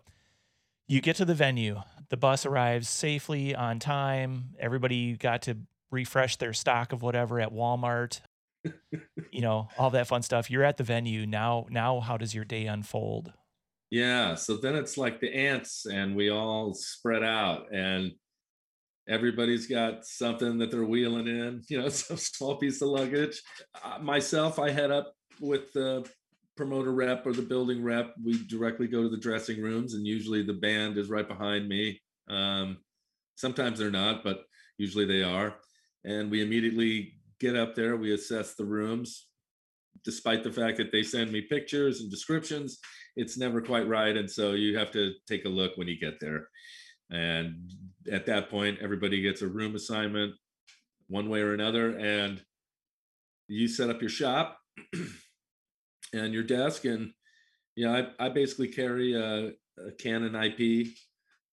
[0.87, 4.55] you get to the venue, the bus arrives safely on time.
[4.59, 5.57] Everybody got to
[5.91, 8.21] refresh their stock of whatever at Walmart.
[9.31, 10.49] you know all that fun stuff.
[10.49, 11.67] You're at the venue now.
[11.69, 13.31] Now, how does your day unfold?
[13.89, 14.35] Yeah.
[14.35, 18.11] So then it's like the ants, and we all spread out, and
[19.07, 21.63] everybody's got something that they're wheeling in.
[21.69, 23.41] You know, some small piece of luggage.
[23.83, 26.07] Uh, myself, I head up with the
[26.57, 28.13] promoter rep or the building rep.
[28.23, 32.01] We directly go to the dressing rooms, and usually the band is right behind me.
[32.29, 32.77] Um,
[33.35, 34.43] sometimes they're not, but
[34.77, 35.55] usually they are.
[36.03, 37.95] And we immediately get up there.
[37.95, 39.27] We assess the rooms,
[40.03, 42.79] despite the fact that they send me pictures and descriptions
[43.17, 46.19] it's never quite right and so you have to take a look when you get
[46.21, 46.47] there
[47.09, 47.71] and
[48.11, 50.33] at that point everybody gets a room assignment
[51.07, 52.41] one way or another and
[53.47, 54.59] you set up your shop
[56.13, 57.11] and your desk and
[57.75, 59.51] yeah i, I basically carry a,
[59.85, 60.87] a canon ip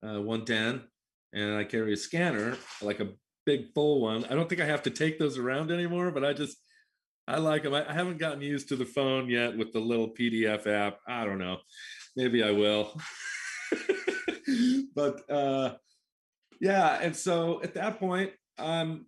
[0.07, 0.83] uh, 110
[1.33, 3.11] and i carry a scanner like a
[3.47, 6.33] big full one i don't think i have to take those around anymore but i
[6.33, 6.57] just
[7.27, 7.75] I like them.
[7.75, 10.99] I, I haven't gotten used to the phone yet with the little PDF app.
[11.09, 11.59] I don't know.
[12.17, 13.01] Maybe I will.
[14.95, 15.75] but uh,
[16.61, 19.07] yeah, and so at that point, I'm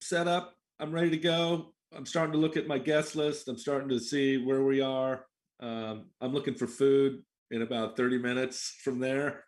[0.00, 0.54] set up.
[0.78, 1.73] I'm ready to go.
[1.96, 3.48] I'm starting to look at my guest list.
[3.48, 5.26] I'm starting to see where we are.
[5.60, 9.44] Um, I'm looking for food in about 30 minutes from there.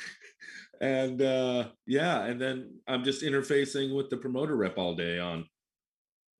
[0.80, 5.44] and uh, yeah, and then I'm just interfacing with the promoter rep all day on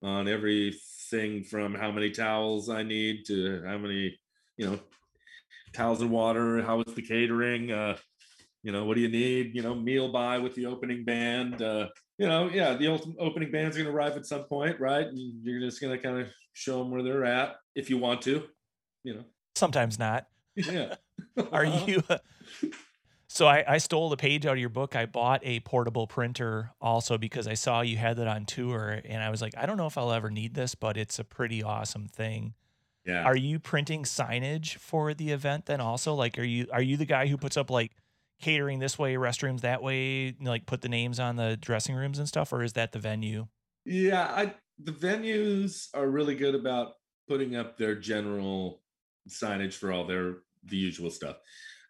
[0.05, 4.19] on everything from how many towels I need to how many,
[4.57, 4.81] you know,
[5.73, 7.97] towels and water, how is the catering, uh,
[8.62, 11.88] you know, what do you need, you know, meal buy with the opening band, uh,
[12.18, 15.07] you know, yeah, the ultimate opening band's are going to arrive at some point, right?
[15.07, 18.22] And you're just going to kind of show them where they're at if you want
[18.22, 18.44] to,
[19.05, 19.25] you know.
[19.55, 20.27] Sometimes not.
[20.55, 20.94] Yeah.
[21.53, 22.03] Are you?
[23.29, 24.94] so I, I stole the page out of your book.
[24.94, 29.22] I bought a portable printer also because I saw you had that on tour, and
[29.22, 31.62] I was like, I don't know if I'll ever need this, but it's a pretty
[31.62, 32.55] awesome thing.
[33.07, 33.25] Yeah.
[33.25, 36.14] Are you printing signage for the event then also?
[36.14, 37.92] Like, are you are you the guy who puts up like
[38.42, 42.28] catering this way, restrooms that way, like put the names on the dressing rooms and
[42.28, 43.46] stuff, or is that the venue?
[43.85, 46.94] Yeah, I the venues are really good about
[47.28, 48.83] putting up their general
[49.28, 51.37] signage for all their the usual stuff.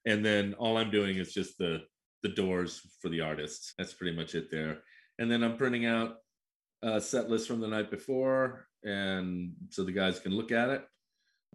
[0.06, 1.80] And then all I'm doing is just the
[2.22, 3.74] the doors for the artists.
[3.76, 4.78] That's pretty much it there.
[5.18, 6.16] And then I'm printing out
[6.82, 10.84] a set list from the night before and so the guys can look at it,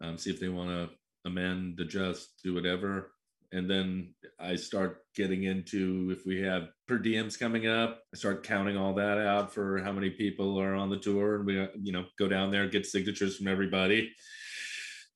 [0.01, 0.89] um, see if they want to
[1.25, 3.11] amend, adjust, do whatever.
[3.53, 8.43] And then I start getting into if we have per diems coming up, I start
[8.43, 11.93] counting all that out for how many people are on the tour, and we, you
[11.93, 14.11] know, go down there, get signatures from everybody,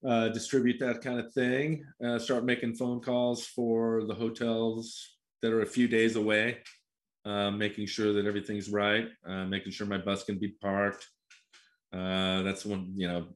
[0.07, 1.85] uh, distribute that kind of thing.
[2.03, 6.59] Uh, start making phone calls for the hotels that are a few days away,
[7.25, 11.05] uh, making sure that everything's right, uh, making sure my bus can be parked.
[11.91, 13.27] Uh, that's one, you know,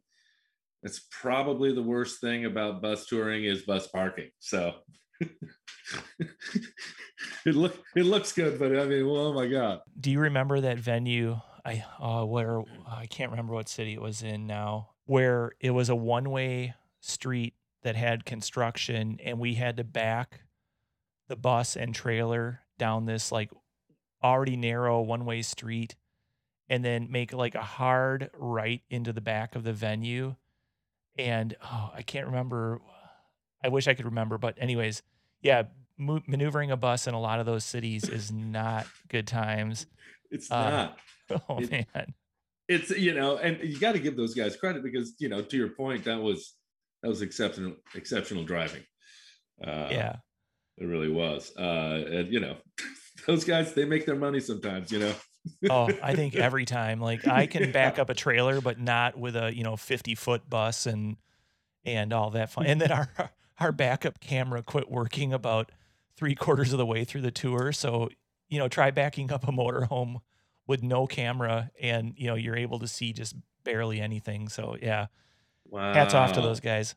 [0.85, 4.29] that's probably the worst thing about bus touring is bus parking.
[4.37, 4.75] So
[5.19, 5.31] it
[7.55, 9.79] look it looks good, but I mean, oh my god.
[9.99, 11.39] Do you remember that venue?
[11.65, 15.89] I uh, where I can't remember what city it was in now, where it was
[15.89, 20.41] a one way street that had construction, and we had to back
[21.29, 23.49] the bus and trailer down this like
[24.23, 25.95] already narrow one way street,
[26.69, 30.35] and then make like a hard right into the back of the venue.
[31.17, 32.81] And oh, I can't remember.
[33.63, 35.01] I wish I could remember, but anyways,
[35.41, 35.63] yeah,
[35.97, 39.87] mo- maneuvering a bus in a lot of those cities is not good times.
[40.31, 40.97] It's Uh, not.
[41.49, 42.13] Oh It- man.
[42.67, 45.55] It's you know, and you got to give those guys credit because you know, to
[45.57, 46.55] your point, that was
[47.03, 48.81] that was exceptional exceptional driving.
[49.63, 50.15] Uh, Yeah.
[50.77, 51.51] it really was.
[51.57, 52.57] Uh, and you know,
[53.27, 54.91] those guys they make their money sometimes.
[54.91, 55.13] You know.
[55.69, 56.99] Oh, I think every time.
[56.99, 60.49] Like I can back up a trailer, but not with a, you know, 50 foot
[60.49, 61.17] bus and
[61.83, 62.65] and all that fun.
[62.65, 63.09] And then our
[63.59, 65.71] our backup camera quit working about
[66.17, 67.71] three quarters of the way through the tour.
[67.71, 68.09] So,
[68.49, 70.21] you know, try backing up a motorhome
[70.67, 74.49] with no camera and you know, you're able to see just barely anything.
[74.49, 75.07] So yeah.
[75.67, 75.93] Wow.
[75.93, 76.95] Hats off to those guys.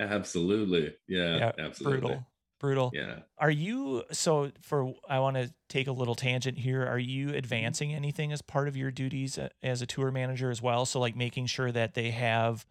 [0.00, 0.94] Absolutely.
[1.06, 1.36] Yeah.
[1.36, 2.00] Yeah, absolutely.
[2.00, 2.26] Brutal.
[2.60, 2.90] Brutal.
[2.94, 3.20] Yeah.
[3.38, 6.86] Are you so for I want to take a little tangent here.
[6.86, 7.36] Are you Mm-hmm.
[7.36, 10.84] advancing anything as part of your duties as a tour manager as well?
[10.86, 12.66] So like making sure that they have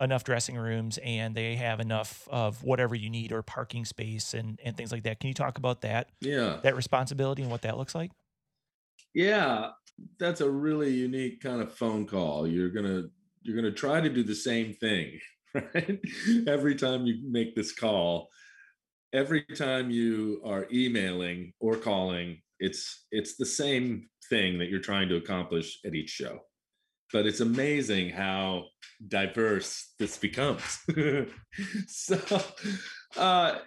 [0.00, 4.58] enough dressing rooms and they have enough of whatever you need or parking space and,
[4.64, 5.20] and things like that.
[5.20, 6.10] Can you talk about that?
[6.20, 6.58] Yeah.
[6.62, 8.10] That responsibility and what that looks like?
[9.14, 9.70] Yeah.
[10.18, 12.46] That's a really unique kind of phone call.
[12.48, 13.10] You're going to
[13.42, 15.20] you're going to try to do the same thing,
[15.54, 16.00] right?
[16.48, 18.30] Every time you make this call,
[19.14, 25.08] every time you are emailing or calling, it's it's the same thing that you're trying
[25.08, 26.40] to accomplish at each show.
[27.12, 28.64] But it's amazing how
[29.06, 30.80] diverse this becomes.
[31.86, 32.18] so,
[33.16, 33.58] uh,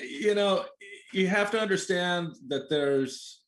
[0.00, 0.64] you know,
[1.12, 3.42] you have to understand that there's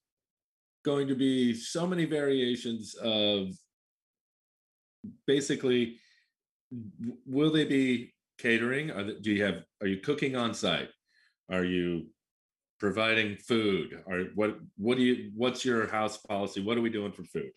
[0.84, 3.48] going to be so many variations of
[5.26, 5.98] basically
[7.24, 8.90] will they be catering?
[8.90, 10.88] Are they, do you have are you cooking on site
[11.55, 12.07] are you
[12.78, 14.02] providing food?
[14.07, 16.61] Or what what do you what's your house policy?
[16.61, 17.50] What are we doing for food?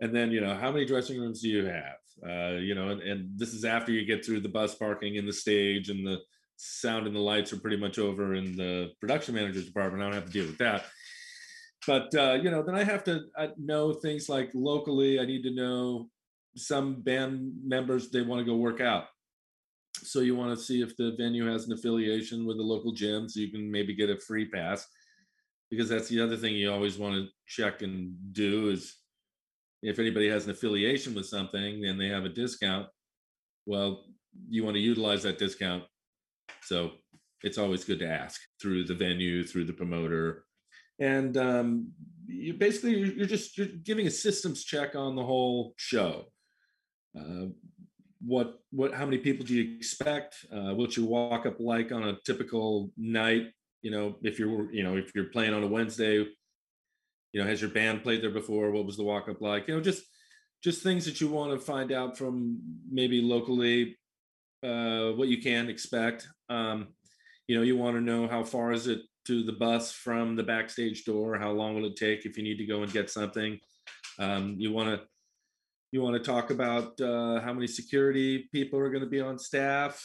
[0.00, 1.98] And then you know how many dressing rooms do you have?
[2.26, 5.28] Uh, you know and, and this is after you get through the bus parking and
[5.28, 6.18] the stage and the
[6.56, 10.02] sound and the lights are pretty much over in the production manager's department.
[10.02, 10.84] I don't have to deal with that.
[11.86, 15.42] But uh, you know then i have to I know things like locally i need
[15.44, 16.10] to know
[16.56, 19.04] some band members they want to go work out
[20.02, 23.28] so you want to see if the venue has an affiliation with the local gym
[23.28, 24.86] so you can maybe get a free pass
[25.70, 28.96] because that's the other thing you always want to check and do is
[29.82, 32.88] if anybody has an affiliation with something and they have a discount,
[33.66, 34.06] well,
[34.48, 35.84] you want to utilize that discount.
[36.62, 36.92] So
[37.42, 40.44] it's always good to ask through the venue, through the promoter.
[41.00, 41.92] And um,
[42.26, 46.24] you basically you're just you're giving a systems check on the whole show.
[47.16, 47.46] Uh,
[48.20, 50.44] what what how many people do you expect?
[50.52, 53.48] Uh, what's your walk up like on a typical night?
[53.82, 56.16] You know, if you're you know if you're playing on a Wednesday,
[57.32, 58.70] you know has your band played there before?
[58.70, 59.68] What was the walk up like?
[59.68, 60.02] You know just
[60.62, 62.58] just things that you want to find out from
[62.90, 63.96] maybe locally
[64.64, 66.28] uh, what you can expect.
[66.48, 66.88] Um,
[67.46, 70.42] you know you want to know how far is it to the bus from the
[70.42, 71.38] backstage door?
[71.38, 73.60] How long will it take if you need to go and get something?
[74.18, 75.06] Um, you want to
[75.92, 79.38] you want to talk about uh, how many security people are going to be on
[79.38, 80.04] staff?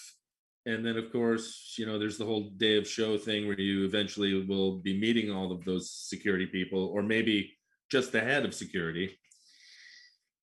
[0.65, 3.85] And then of course you know there's the whole day of show thing where you
[3.85, 7.51] eventually will be meeting all of those security people or maybe
[7.91, 9.17] just the head of security.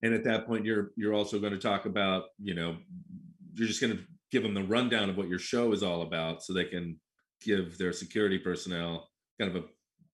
[0.03, 2.76] And at that point you're you're also going to talk about you know
[3.55, 6.43] you're just going to give them the rundown of what your show is all about
[6.43, 7.01] so they can
[7.41, 9.09] give their security personnel
[9.41, 9.66] kind of a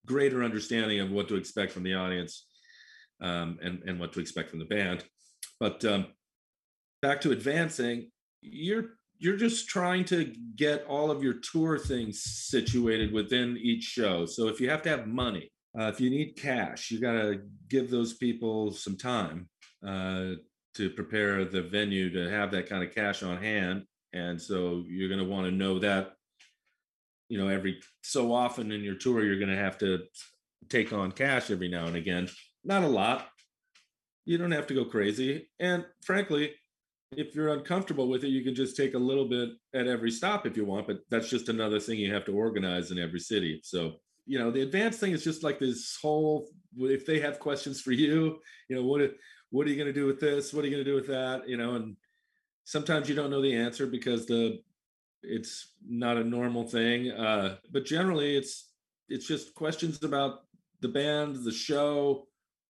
[0.07, 2.47] greater understanding of what to expect from the audience
[3.20, 5.05] um, and and what to expect from the band
[5.61, 6.07] but um,
[7.02, 13.12] back to advancing you're you're just trying to get all of your tour things situated
[13.12, 14.26] within each show.
[14.26, 17.40] So if you have to have money, uh, if you need cash, you got to
[17.68, 19.48] give those people some time
[19.86, 20.32] uh,
[20.74, 23.84] to prepare the venue to have that kind of cash on hand.
[24.12, 26.12] And so you're going to want to know that,
[27.28, 30.02] you know, every so often in your tour, you're going to have to
[30.68, 32.28] take on cash every now and again.
[32.64, 33.28] Not a lot.
[34.27, 35.49] You don't have to go crazy.
[35.59, 36.53] And frankly,
[37.12, 40.47] if you're uncomfortable with it, you can just take a little bit at every stop
[40.47, 43.61] if you want, but that's just another thing you have to organize in every city.
[43.62, 43.95] So,
[44.27, 46.49] you know, the advanced thing is just like this whole
[46.79, 49.01] if they have questions for you, you know, what
[49.51, 50.53] what are you going to do with this?
[50.53, 51.49] What are you going to do with that?
[51.49, 51.97] You know, and
[52.64, 54.61] sometimes you don't know the answer because the
[55.22, 57.11] it's not a normal thing.
[57.11, 58.70] Uh, but generally it's
[59.09, 60.41] it's just questions about
[60.81, 62.27] the band, the show,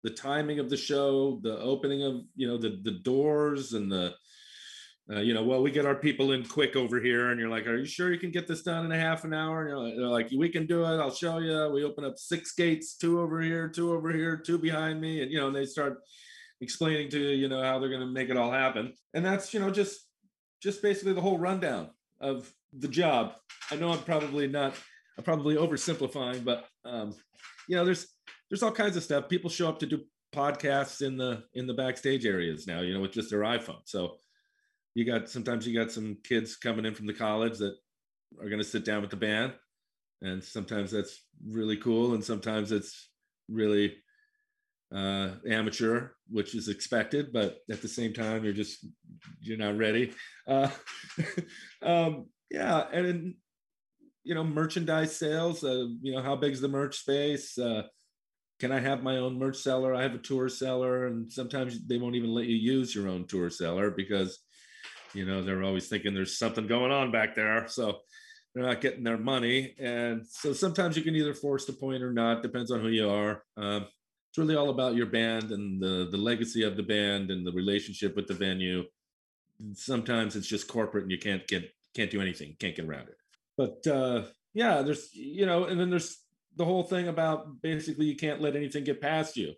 [0.06, 4.14] the timing of the show, the opening of you know the the doors and the
[5.12, 7.66] uh, you know, well, we get our people in quick over here, and you're like,
[7.68, 9.66] are you sure you can get this done in a half an hour?
[9.66, 10.98] And you're like, we can do it.
[10.98, 11.70] I'll show you.
[11.72, 15.30] We open up six gates, two over here, two over here, two behind me, and
[15.30, 15.98] you know, and they start
[16.60, 18.94] explaining to you, you know, how they're going to make it all happen.
[19.14, 20.08] And that's, you know, just
[20.62, 21.90] just basically the whole rundown
[22.20, 23.34] of the job.
[23.70, 24.74] I know I'm probably not,
[25.18, 27.14] I'm probably oversimplifying, but um,
[27.68, 28.06] you know, there's
[28.50, 29.28] there's all kinds of stuff.
[29.28, 30.02] People show up to do
[30.34, 33.80] podcasts in the in the backstage areas now, you know, with just their iPhone.
[33.84, 34.16] So
[34.94, 37.76] you got sometimes you got some kids coming in from the college that
[38.40, 39.52] are going to sit down with the band
[40.22, 43.10] and sometimes that's really cool and sometimes it's
[43.48, 43.94] really
[44.94, 48.86] uh, amateur which is expected but at the same time you're just
[49.40, 50.12] you're not ready
[50.48, 50.70] uh,
[51.82, 53.34] um, yeah and
[54.24, 57.82] you know merchandise sales uh, you know how big is the merch space uh,
[58.58, 59.94] can i have my own merch seller?
[59.94, 63.26] I have a tour seller and sometimes they won't even let you use your own
[63.26, 64.38] tour seller because
[65.14, 67.66] you know they're always thinking there's something going on back there.
[67.68, 67.98] So
[68.54, 69.74] they're not getting their money.
[69.78, 73.08] And so sometimes you can either force the point or not depends on who you
[73.08, 73.42] are.
[73.58, 73.86] Um,
[74.30, 77.52] it's really all about your band and the the legacy of the band and the
[77.52, 78.84] relationship with the venue.
[79.74, 83.16] Sometimes it's just corporate and you can't get can't do anything, can't get around it.
[83.56, 86.18] But uh, yeah, there's you know, and then there's
[86.56, 89.52] the whole thing about basically you can't let anything get past you.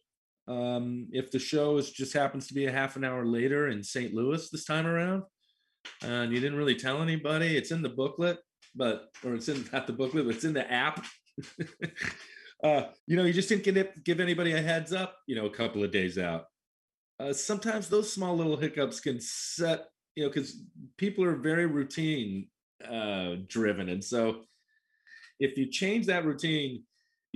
[0.48, 3.84] Um, if the show is just happens to be a half an hour later in
[3.84, 4.14] St.
[4.14, 5.22] Louis this time around,
[6.02, 8.38] and you didn't really tell anybody, it's in the booklet,
[8.74, 11.04] but or it's in not the booklet, but it's in the app.
[12.64, 15.54] uh, you know, you just didn't get give anybody a heads up, you know, a
[15.54, 16.46] couple of days out.
[17.20, 20.62] Uh, sometimes those small little hiccups can set, you know, because
[20.96, 22.48] people are very routine
[22.88, 24.44] uh, driven, and so
[25.40, 26.84] if you change that routine,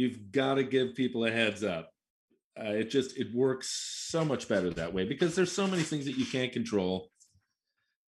[0.03, 1.90] you've got to give people a heads up.
[2.61, 3.70] Uh, it just it works
[4.11, 7.09] so much better that way because there's so many things that you can't control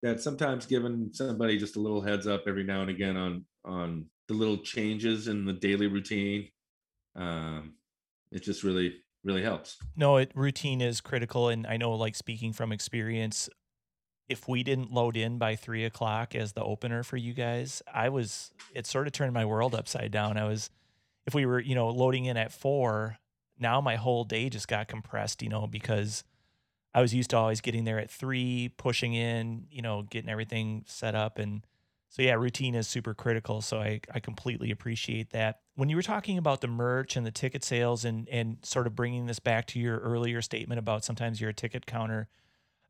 [0.02, 4.06] that sometimes giving somebody just a little heads up every now and again on on
[4.28, 6.50] the little changes in the daily routine
[7.16, 7.76] um,
[8.34, 12.52] it just really really helps no it routine is critical and i know like speaking
[12.52, 13.50] from experience
[14.28, 18.10] if we didn't load in by three o'clock as the opener for you guys i
[18.10, 20.70] was it sort of turned my world upside down i was
[21.26, 23.18] if we were you know loading in at four
[23.60, 26.24] now my whole day just got compressed you know because
[26.94, 30.84] i was used to always getting there at three pushing in you know getting everything
[30.88, 31.66] set up and
[32.14, 33.60] so yeah, routine is super critical.
[33.62, 35.62] So I, I completely appreciate that.
[35.74, 38.96] When you were talking about the merch and the ticket sales and and sort of
[38.96, 42.28] bringing this back to your earlier statement about sometimes you're a ticket counter,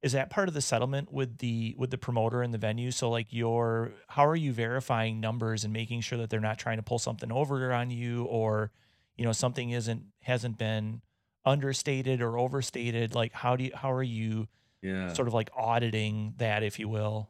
[0.03, 2.91] is that part of the settlement with the with the promoter and the venue?
[2.91, 6.77] So like your how are you verifying numbers and making sure that they're not trying
[6.77, 8.71] to pull something over on you or
[9.17, 11.01] you know something isn't hasn't been
[11.45, 13.15] understated or overstated?
[13.15, 14.47] Like how do you how are you
[14.81, 17.29] yeah sort of like auditing that if you will?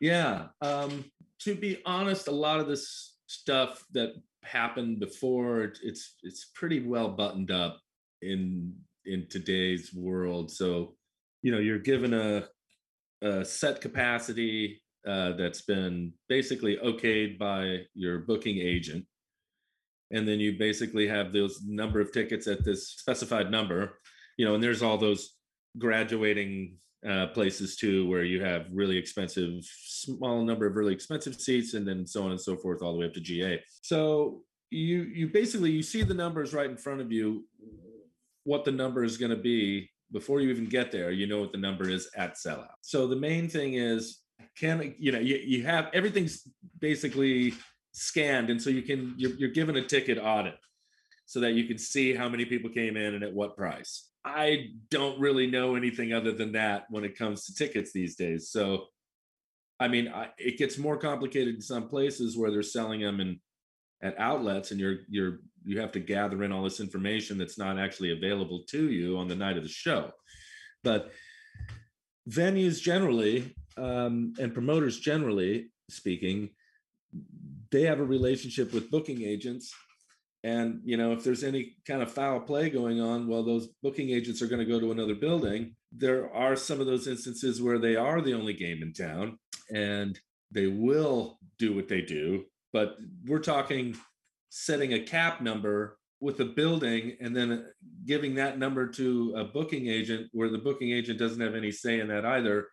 [0.00, 1.04] yeah um
[1.40, 7.08] to be honest, a lot of this stuff that happened before it's it's pretty well
[7.08, 7.80] buttoned up
[8.22, 10.50] in in today's world.
[10.50, 10.94] So,
[11.42, 12.48] you know, you're given a,
[13.22, 19.04] a set capacity uh, that's been basically okayed by your booking agent,
[20.10, 23.98] and then you basically have those number of tickets at this specified number.
[24.36, 25.34] You know, and there's all those
[25.78, 26.76] graduating
[27.08, 31.86] uh, places too, where you have really expensive, small number of really expensive seats, and
[31.86, 33.62] then so on and so forth, all the way up to GA.
[33.82, 37.44] So you you basically you see the numbers right in front of you,
[38.44, 41.10] what the number is going to be before you even get there.
[41.10, 42.76] You know what the number is at sellout.
[42.82, 44.20] So the main thing is,
[44.58, 46.42] can you know you, you have everything's
[46.80, 47.54] basically
[47.92, 50.56] scanned, and so you can you're, you're given a ticket audit
[51.26, 54.08] so that you can see how many people came in and at what price.
[54.24, 58.50] I don't really know anything other than that when it comes to tickets these days.
[58.50, 58.86] So,
[59.78, 63.40] I mean, I, it gets more complicated in some places where they're selling them in
[64.02, 67.78] at outlets, and you're you're you have to gather in all this information that's not
[67.78, 70.10] actually available to you on the night of the show.
[70.82, 71.12] But
[72.28, 76.50] venues generally um, and promoters generally speaking,
[77.70, 79.72] they have a relationship with booking agents
[80.46, 84.10] and you know, if there's any kind of foul play going on, well, those booking
[84.10, 85.74] agents are going to go to another building.
[85.90, 89.40] There are some of those instances where they are the only game in town,
[89.74, 90.16] and
[90.52, 92.44] they will do what they do.
[92.72, 92.96] But
[93.26, 93.96] we're talking
[94.48, 97.62] setting a cap number with a building and then uh,
[98.06, 102.00] giving that number to a booking agent where the booking agent doesn't have any say
[102.00, 102.66] in that either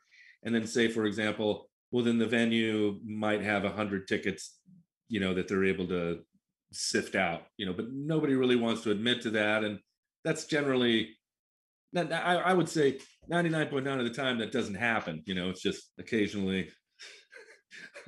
[0.43, 4.59] and then say for example well then the venue might have 100 tickets
[5.09, 6.19] you know that they're able to
[6.73, 9.63] sift out, you know, but nobody really wants to admit to that.
[9.63, 9.79] And
[10.23, 11.09] that's generally,
[11.95, 12.99] I, would say
[13.31, 15.21] 99.9 of the time that doesn't happen.
[15.25, 16.69] You know, it's just occasionally,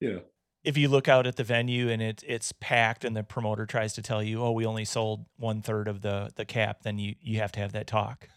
[0.00, 0.22] you know.
[0.62, 3.94] If you look out at the venue and it, it's packed and the promoter tries
[3.94, 7.14] to tell you, oh, we only sold one third of the, the cap, then you,
[7.20, 8.28] you have to have that talk.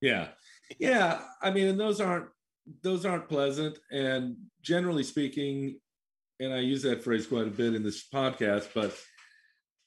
[0.00, 0.28] Yeah.
[0.78, 1.20] Yeah.
[1.40, 2.28] I mean, and those aren't,
[2.82, 3.78] those aren't pleasant.
[3.90, 5.80] And generally speaking,
[6.38, 8.96] and I use that phrase quite a bit in this podcast, but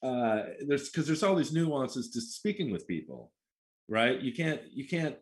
[0.06, 3.32] uh, there's because there's all these nuances to speaking with people,
[3.89, 4.20] right?
[4.22, 5.16] You can't you can't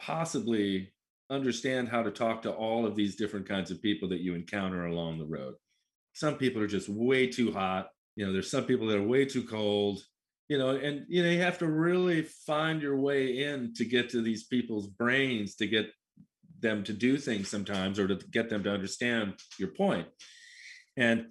[0.00, 0.92] possibly
[1.30, 4.86] understand how to talk to all of these different kinds of people that you encounter
[4.86, 5.54] along the road.
[6.12, 7.88] Some people are just way too hot.
[8.16, 10.00] You know, there's some people that are way too cold.
[10.48, 14.10] You know, and you know you have to really find your way in to get
[14.10, 15.86] to these people's brains to get
[16.60, 20.08] them to do things sometimes or to get them to understand your point.
[20.96, 21.26] And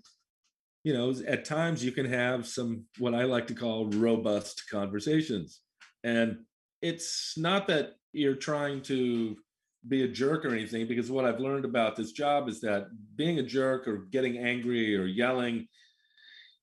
[0.84, 5.62] you know, at times you can have some what I like to call robust conversations.
[6.04, 6.40] And
[6.82, 9.38] it's not that you're trying to
[9.88, 13.40] be a jerk or anything, because what I've learned about this job is that being
[13.40, 15.68] a jerk or getting angry or yelling,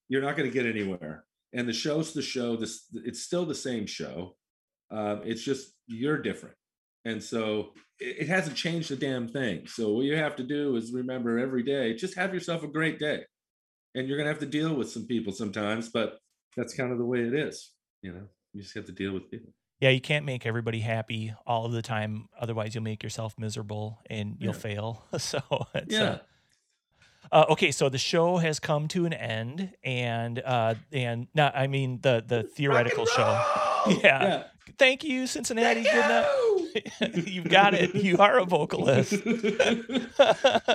[0.09, 1.25] you're not going to get anywhere.
[1.53, 2.57] And the show's the show.
[2.57, 4.37] This it's still the same show.
[4.91, 6.55] Um, it's just you're different.
[7.05, 9.67] And so it, it hasn't changed a damn thing.
[9.67, 12.99] So what you have to do is remember every day, just have yourself a great
[12.99, 13.25] day.
[13.95, 16.19] And you're gonna have to deal with some people sometimes, but
[16.57, 17.73] that's kind of the way it is.
[18.03, 19.53] You know, you just have to deal with people.
[19.81, 22.29] Yeah, you can't make everybody happy all of the time.
[22.41, 24.59] Otherwise, you'll make yourself miserable and you'll Yeah.
[24.59, 25.05] fail.
[25.19, 25.41] So
[25.75, 26.19] it's uh, Yeah.
[27.31, 31.67] Uh, okay, so the show has come to an end, and uh, and not, I
[31.67, 33.23] mean the the theoretical show.
[33.87, 33.99] roll!
[34.03, 34.45] Yeah.
[34.79, 35.83] Thank you, Cincinnati.
[35.83, 36.27] Thank Good enough.
[36.75, 37.23] You!
[37.27, 37.95] You've got it.
[37.95, 39.13] You are a vocalist.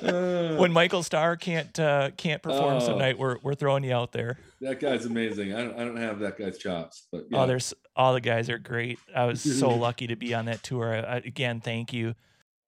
[0.01, 2.97] When Michael Starr can't uh, can't perform some Oh.
[2.99, 4.37] night, we're we're throwing you out there.
[4.61, 5.53] that guy's amazing.
[5.53, 7.45] I don't, I don't have that guy's chops, but Oh, yeah.
[7.45, 8.99] there's all the guys are great.
[9.15, 10.93] I was so lucky to be on that tour.
[10.95, 12.15] I, again, thank you.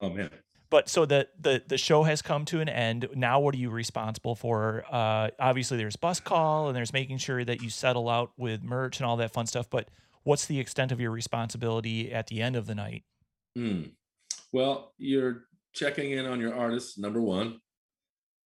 [0.02, 0.30] oh man.
[0.70, 3.08] But so the the the show has come to an end.
[3.16, 4.84] Now, what are you responsible for?
[4.92, 9.00] Uh, obviously, there's bus call and there's making sure that you settle out with merch
[9.00, 9.70] and all that fun stuff.
[9.70, 9.90] But
[10.24, 13.04] what's the extent of your responsibility at the end of the night?
[13.56, 13.84] Hmm.
[14.52, 15.44] Well, you're
[15.74, 17.60] checking in on your artist, number one,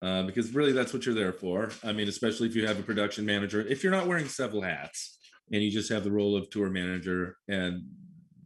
[0.02, 1.72] uh, because really that's what you're there for.
[1.84, 3.62] I mean, especially if you have a production manager.
[3.62, 5.18] If you're not wearing several hats
[5.52, 7.84] and you just have the role of tour manager, and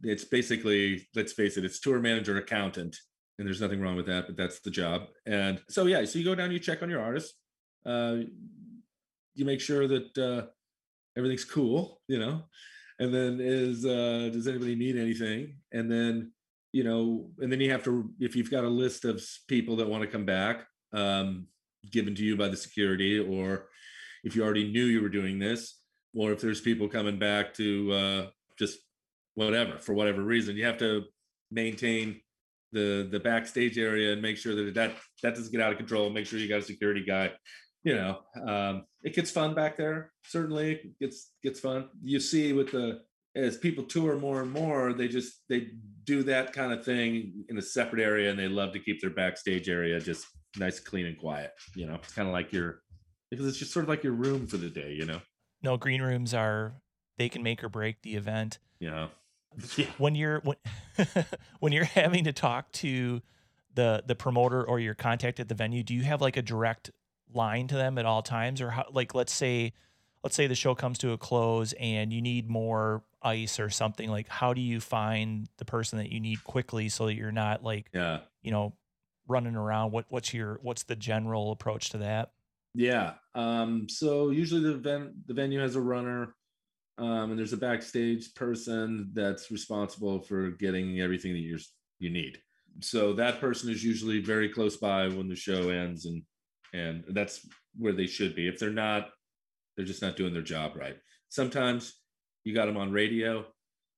[0.02, 2.96] it's basically, let's face it, it's tour manager accountant,
[3.38, 5.06] and there's nothing wrong with that, but that's the job.
[5.26, 7.34] And so, yeah, so you go down, you check on your artist,
[7.86, 8.16] uh,
[9.34, 10.46] you make sure that uh,
[11.16, 12.42] everything's cool, you know,
[12.98, 16.32] and then is uh, does anybody need anything, and then
[16.74, 19.88] you know, and then you have to, if you've got a list of people that
[19.88, 21.46] want to come back, um,
[21.92, 23.68] given to you by the security, or
[24.24, 25.78] if you already knew you were doing this,
[26.16, 28.26] or if there's people coming back to uh,
[28.58, 28.80] just
[29.36, 31.04] whatever for whatever reason, you have to
[31.52, 32.20] maintain
[32.72, 36.10] the the backstage area and make sure that that that doesn't get out of control.
[36.10, 37.30] Make sure you got a security guy.
[37.84, 40.10] You know, um, it gets fun back there.
[40.24, 41.88] Certainly, it gets gets fun.
[42.02, 43.02] You see with the
[43.36, 45.68] as people tour more and more, they just they
[46.04, 49.10] do that kind of thing in a separate area, and they love to keep their
[49.10, 50.26] backstage area just
[50.56, 51.52] nice, clean, and quiet.
[51.74, 52.80] You know, it's kind of like your
[53.30, 54.92] because it's just sort of like your room for the day.
[54.92, 55.20] You know,
[55.62, 56.74] No, green rooms are
[57.18, 58.58] they can make or break the event.
[58.80, 59.08] know.
[59.76, 59.86] Yeah.
[59.98, 60.56] when you're when
[61.60, 63.22] when you're having to talk to
[63.72, 66.90] the the promoter or your contact at the venue do you have like a direct
[67.32, 69.72] line to them at all times or how like let's say
[70.24, 74.10] let's say the show comes to a close and you need more ice or something
[74.10, 77.62] like how do you find the person that you need quickly so that you're not
[77.62, 78.20] like Yeah.
[78.42, 78.72] you know
[79.28, 82.32] running around what what's your what's the general approach to that
[82.74, 83.14] Yeah.
[83.34, 86.34] Um, so usually the ven- the venue has a runner,
[86.98, 91.58] um, and there's a backstage person that's responsible for getting everything that you're
[92.00, 92.38] you need.
[92.80, 96.22] So that person is usually very close by when the show ends, and
[96.72, 97.46] and that's
[97.78, 98.46] where they should be.
[98.48, 99.10] If they're not,
[99.76, 100.96] they're just not doing their job right.
[101.28, 101.94] Sometimes
[102.44, 103.44] you got them on radio.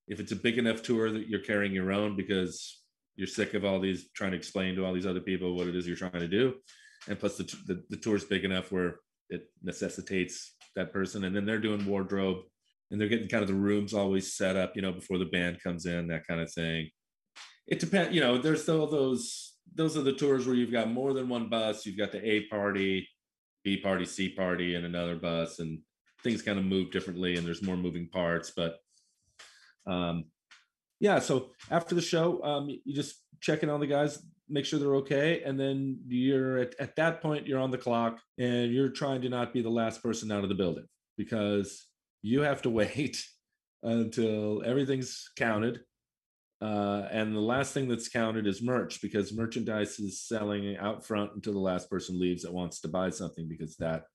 [0.07, 2.81] If it's a big enough tour that you're carrying your own because
[3.17, 5.75] you're sick of all these trying to explain to all these other people what it
[5.75, 6.53] is you're trying to do
[7.09, 8.99] and plus the, the the tour's big enough where
[9.29, 12.37] it necessitates that person and then they're doing wardrobe
[12.91, 15.61] and they're getting kind of the rooms always set up you know before the band
[15.61, 16.89] comes in that kind of thing
[17.67, 21.13] it depends you know there's still those those are the tours where you've got more
[21.13, 23.07] than one bus you've got the a party
[23.67, 25.79] b party c party and another bus and
[26.23, 28.77] things kind of move differently and there's more moving parts but
[29.85, 30.23] um
[31.01, 34.79] yeah so after the show um you just check in on the guys make sure
[34.79, 38.87] they're okay and then you're at, at that point you're on the clock and you're
[38.87, 40.85] trying to not be the last person out of the building
[41.17, 41.87] because
[42.21, 43.21] you have to wait
[43.83, 45.81] until everything's counted
[46.61, 51.31] uh, and the last thing that's counted is merch because merchandise is selling out front
[51.35, 54.05] until the last person leaves that wants to buy something because that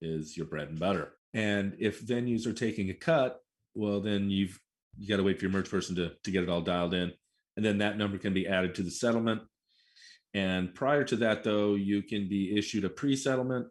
[0.00, 3.38] is your bread and butter and if venues are taking a cut
[3.74, 4.58] well then you've
[4.98, 7.12] you got to wait for your merch person to, to get it all dialed in
[7.56, 9.42] and then that number can be added to the settlement
[10.34, 13.66] and prior to that, though, you can be issued a pre settlement.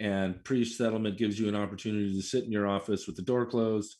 [0.00, 3.46] And pre settlement gives you an opportunity to sit in your office with the door
[3.46, 3.96] closed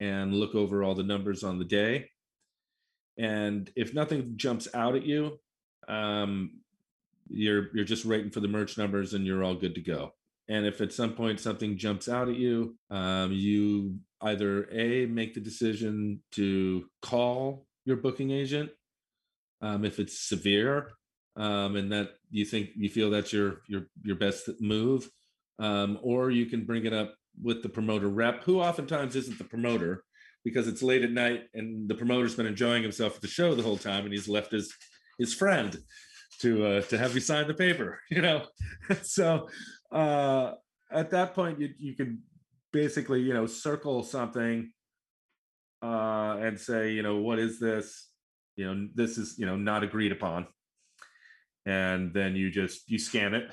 [0.00, 2.08] and look over all the numbers on the day.
[3.18, 5.38] And if nothing jumps out at you,
[5.88, 6.60] um,
[7.28, 10.12] you're you're just waiting for the merch numbers and you're all good to go.
[10.48, 15.34] And if at some point something jumps out at you, um, you either a make
[15.34, 18.70] the decision to call your booking agent
[19.60, 20.90] um, if it's severe
[21.36, 25.10] um, and that you think you feel that's your your your best move
[25.58, 29.44] um, or you can bring it up with the promoter rep who oftentimes isn't the
[29.44, 30.04] promoter
[30.44, 33.62] because it's late at night and the promoter's been enjoying himself at the show the
[33.62, 34.74] whole time and he's left his
[35.18, 35.78] his friend
[36.40, 38.44] to uh, to have you sign the paper you know?
[39.02, 39.48] So
[39.90, 40.52] uh,
[40.90, 42.22] at that point you you can
[42.72, 44.72] basically you know circle something
[45.82, 48.08] uh, and say you know what is this?
[48.56, 50.46] You know this is you know not agreed upon.
[51.64, 53.52] And then you just you scan it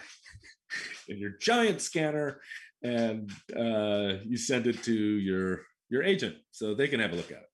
[1.07, 2.41] in your giant scanner
[2.81, 7.31] and uh, you send it to your your agent so they can have a look
[7.31, 7.49] at it.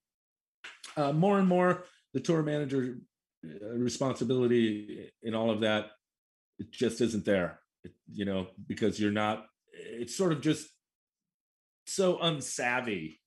[0.98, 1.84] Uh, more and more
[2.14, 2.98] the tour manager
[3.46, 5.92] uh, responsibility in all of that
[6.58, 10.70] it just isn't there it, you know because you're not it's sort of just
[11.86, 13.18] so unsavvy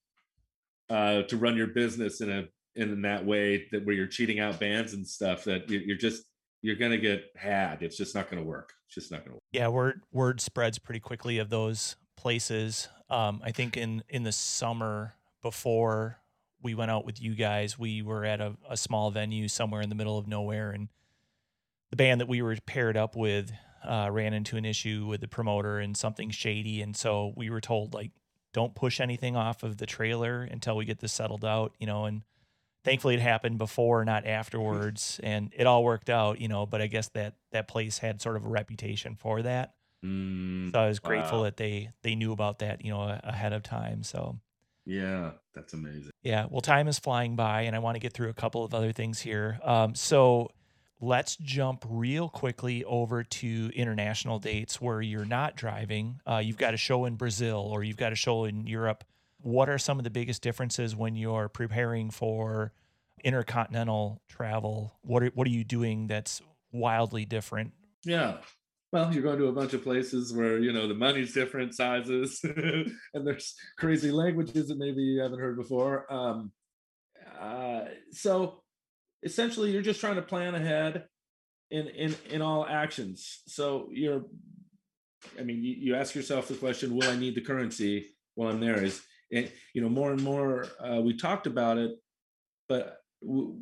[0.91, 2.45] uh, to run your business in a
[2.75, 6.23] in that way that where you're cheating out bands and stuff that you're just
[6.63, 7.83] you're going to get had.
[7.83, 8.73] It's just not going to work.
[8.87, 9.43] It's just not going to work.
[9.53, 12.89] Yeah word word spreads pretty quickly of those places.
[13.11, 16.19] Um, i think in in the summer before
[16.63, 19.89] we went out with you guys we were at a, a small venue somewhere in
[19.89, 20.89] the middle of nowhere and
[21.91, 23.53] the band that we were paired up with
[23.83, 27.63] uh, ran into an issue with the promoter and something shady and so we were
[27.63, 28.11] told like
[28.53, 32.05] don't push anything off of the trailer until we get this settled out you know
[32.05, 32.23] and
[32.85, 36.87] thankfully it happened before not afterwards and it all worked out you know but i
[36.87, 39.75] guess that that place had sort of a reputation for that
[40.05, 41.45] Mm, so i was grateful wow.
[41.45, 44.39] that they they knew about that you know ahead of time so.
[44.87, 46.13] Yeah that's amazing.
[46.23, 48.73] Yeah well time is flying by and i want to get through a couple of
[48.73, 49.59] other things here.
[49.63, 50.51] Um, so
[51.01, 56.21] let's jump real quickly over to international dates where you're not driving.
[56.27, 59.05] Uh, you've got a show in brazil or you've got a show in europe.
[59.41, 62.73] What are some of the biggest differences when you're preparing for
[63.25, 64.95] intercontinental travel?
[65.03, 66.41] What are, what are you doing that's
[66.73, 67.73] wildly different?
[68.05, 68.39] Yeah
[68.93, 72.41] well you're going to a bunch of places where you know the money's different sizes
[72.45, 76.11] and there's crazy languages that maybe you haven't heard before.
[76.13, 76.53] Um,
[77.41, 77.83] uh,
[78.13, 78.63] so
[79.23, 81.05] essentially you're just trying to plan ahead
[81.71, 83.43] in in in all actions.
[83.47, 84.25] So you're
[85.39, 88.15] i mean you, you ask yourself the question will i need the currency?
[88.35, 89.03] While i'm there is.
[89.33, 91.93] And you know more and more uh, we talked about it
[92.69, 93.59] but w-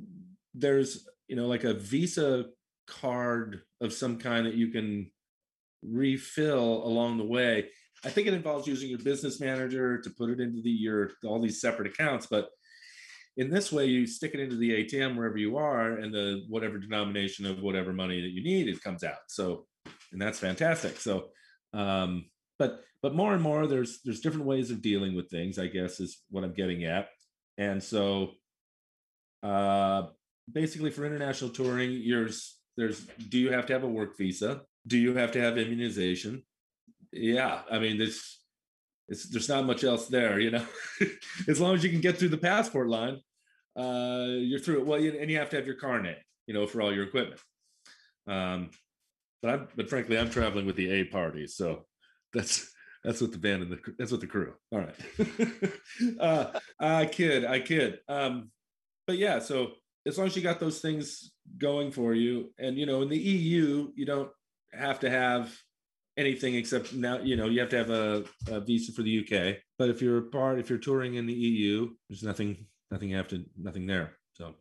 [0.54, 2.46] there's you know like a visa
[2.86, 5.10] card of some kind that you can
[5.90, 7.68] refill along the way.
[8.04, 11.40] I think it involves using your business manager to put it into the your all
[11.40, 12.50] these separate accounts but
[13.36, 16.78] in this way you stick it into the atm wherever you are and the whatever
[16.78, 19.28] denomination of whatever money that you need it comes out.
[19.28, 19.66] So
[20.12, 20.98] and that's fantastic.
[20.98, 21.28] So
[21.74, 22.26] um
[22.58, 26.00] but but more and more there's there's different ways of dealing with things i guess
[26.00, 27.08] is what i'm getting at.
[27.58, 28.32] And so
[29.42, 30.04] uh
[30.52, 34.96] basically for international touring yours there's do you have to have a work visa do
[34.98, 36.42] you have to have immunization?
[37.12, 38.40] Yeah i mean this
[39.08, 40.66] it's there's not much else there you know?
[41.48, 43.20] As long as you can get through the passport line
[43.76, 46.66] uh you're through it well you, and you have to have your carnet you know
[46.66, 47.40] for all your equipment.
[48.26, 48.70] Um
[49.42, 51.84] but i'm but frankly i'm traveling with the a party so
[52.32, 52.70] that's
[53.04, 54.96] that's what the band and the that's what the crew all right.
[56.20, 58.00] Uh i kid i kid.
[58.08, 58.50] Um
[59.06, 59.72] but yeah so
[60.06, 63.18] as long as you got those things going for you and you know in the
[63.18, 64.30] eu you don't
[64.72, 65.56] have to have
[66.16, 69.56] anything except now you know you have to have a, a, visa for the uk
[69.78, 73.16] but if you're a part if you're touring in the eu there's nothing nothing you
[73.16, 74.12] have to nothing there.
[74.32, 74.54] So.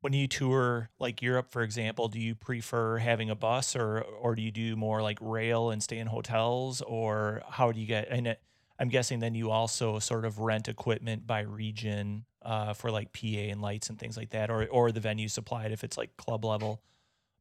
[0.00, 4.34] When you tour like europe for example do you prefer having a bus or or
[4.34, 6.82] do you do more like rail and stay in hotels?
[6.82, 8.40] Or how do you get and it,
[8.78, 13.50] i'm guessing then you also sort of rent equipment by region uh, for like pa
[13.50, 16.44] and lights and things like that or or the venue supplied if it's like club
[16.44, 16.82] level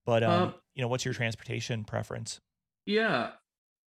[0.06, 2.40] but um, um you know what's your transportation preference?
[2.86, 3.32] Yeah.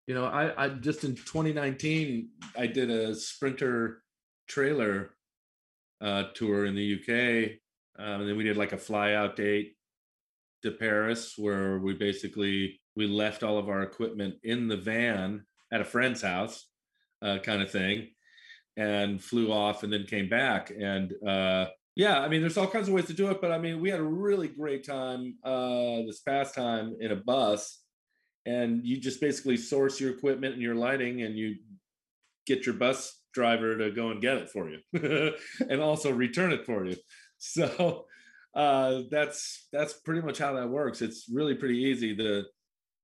[0.07, 4.03] You know i i just in 2019 i did a sprinter
[4.47, 5.11] trailer
[6.01, 7.51] uh tour in the uk
[7.99, 9.73] um, and then we did like a fly out date
[10.63, 15.81] to paris where we basically we left all of our equipment in the van at
[15.81, 16.69] a friend's house
[17.23, 18.07] uh, kind of thing
[18.77, 20.71] and flew off and then came back.
[20.71, 21.67] And uh
[21.97, 23.91] yeah i mean there's all kinds of ways to do it but i mean we
[23.91, 27.81] had a really great time uh this past time in a bus
[28.47, 31.57] and you just basically source your equipment and your lighting and you
[32.47, 35.33] get your bus driver to go and get it for you
[35.69, 36.97] and also return it for you.
[37.39, 38.07] So
[38.55, 41.03] uh, that's that's pretty much how that works.
[41.03, 42.15] It's really pretty easy.
[42.15, 42.47] The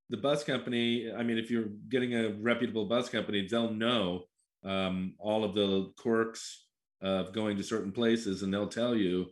[0.09, 4.25] the bus company i mean if you're getting a reputable bus company they'll know
[4.65, 6.67] um, all of the quirks
[7.03, 9.27] of going to certain places and they'll tell you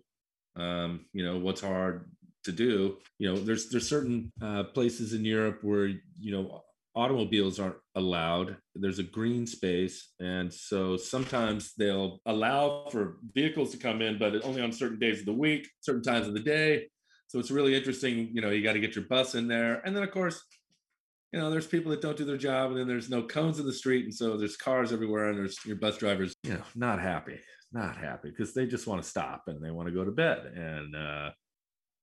[0.57, 2.11] um, you know what's hard
[2.45, 2.99] to do.
[3.18, 6.62] You know there's there's certain uh, places in europe where you know
[6.95, 8.57] automobiles aren't allowed.
[8.75, 10.12] There's a green space.
[10.18, 15.21] And so sometimes they'll allow for vehicles to come in but only on certain days
[15.21, 16.89] of the week certain times of the day.
[17.29, 19.81] So it's really interesting you know you got to get your bus in there.
[19.85, 20.43] And then of course
[21.33, 23.66] you know there's people that don't do their job and then there's no cones in
[23.66, 24.05] the street.
[24.05, 27.39] And so there's cars everywhere and there's your bus drivers you know not happy
[27.73, 30.39] not happy because they just want to stop and they want to go to bed
[30.57, 31.31] and uh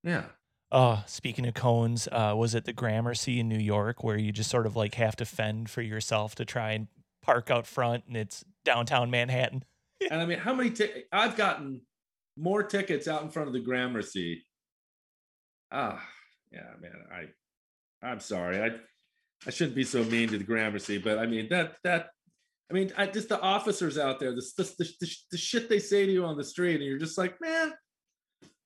[0.04, 0.26] Yeah.
[0.70, 4.50] Oh, speaking of cones, uh, was it the Gramercy in New York where you just
[4.50, 6.88] sort of like have to fend for yourself to try and
[7.22, 9.64] park out front and it's downtown Manhattan?
[10.12, 10.70] And I mean, how many?
[10.70, 11.82] T- I've gotten
[12.38, 14.46] more tickets out in front of the Gramercy.
[15.72, 16.08] Ah,
[16.52, 17.04] yeah, man.
[17.12, 18.62] I, I'm sorry.
[18.62, 18.76] I,
[19.48, 22.10] I shouldn't be so mean to the Gramercy, but I mean that that.
[22.70, 24.64] I mean, I just the officers out there, the, the,
[25.00, 27.74] the, the shit they say to you on the street, and you're just like, man,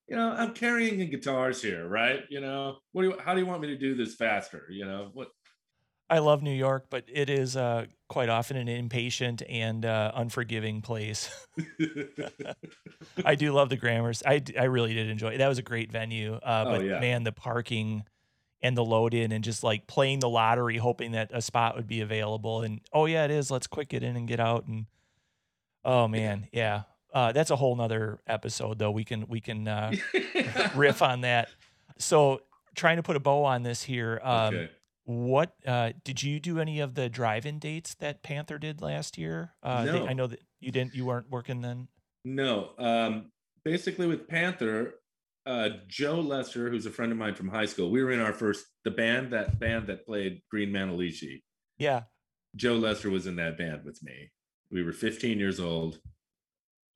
[0.07, 2.23] you know, I'm carrying the guitars here, right?
[2.29, 4.65] You know, what do you, how do you want me to do this faster?
[4.69, 5.29] You know, what
[6.09, 10.81] I love New York, but it is uh, quite often an impatient and uh, unforgiving
[10.81, 11.29] place.
[13.25, 14.25] I do love the Gramercy.
[14.27, 15.37] I, I really did enjoy it.
[15.37, 16.33] That was a great venue.
[16.33, 16.99] Uh, Oh, but yeah.
[16.99, 18.03] man, the parking
[18.63, 21.87] and the load in and just like playing the lottery, hoping that a spot would
[21.87, 22.61] be available.
[22.61, 23.49] And oh, yeah, it is.
[23.49, 24.67] Let's quick get in and get out.
[24.67, 24.85] And
[25.83, 26.47] oh, man.
[26.51, 26.83] Yeah.
[27.13, 28.91] Uh, that's a whole nother episode, though.
[28.91, 29.91] We can, we can uh,
[30.75, 31.49] riff on that.
[31.97, 32.41] So,
[32.75, 34.21] trying to put a bow on this here.
[34.23, 34.69] Um, okay.
[35.03, 39.53] what uh, did you do any of the drive-in dates that Panther did last year?
[39.61, 40.07] Uh, they- No.
[40.07, 40.93] I know that you didn't.
[40.93, 41.89] You weren't working then.
[42.23, 42.71] No.
[42.77, 43.31] Um,
[43.65, 44.93] basically, with Panther,
[45.45, 48.33] uh, Joe Lester, who's a friend of mine from high school, we were in our
[48.33, 51.41] first the band that band that played Green Manalishi.
[51.77, 52.03] Yeah.
[52.55, 54.31] Joe Lester was in that band with me.
[54.71, 55.99] We were 15 years old.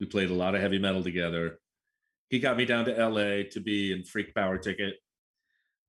[0.00, 1.58] We played a lot of heavy metal together.
[2.28, 4.94] He got me down to LA to be in Freak Power Ticket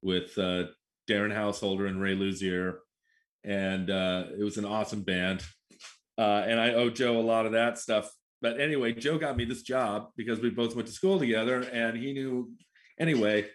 [0.02, 0.66] with uh,
[1.10, 2.78] Darren Householder and Ray Luzier.
[3.44, 5.44] And uh, it was an awesome band.
[6.18, 8.12] Uh, and I owe Joe a lot of that stuff.
[8.42, 11.98] But anyway, Joe got me this job because we both went to school together and
[11.98, 12.52] he knew.
[13.00, 13.48] Anyway,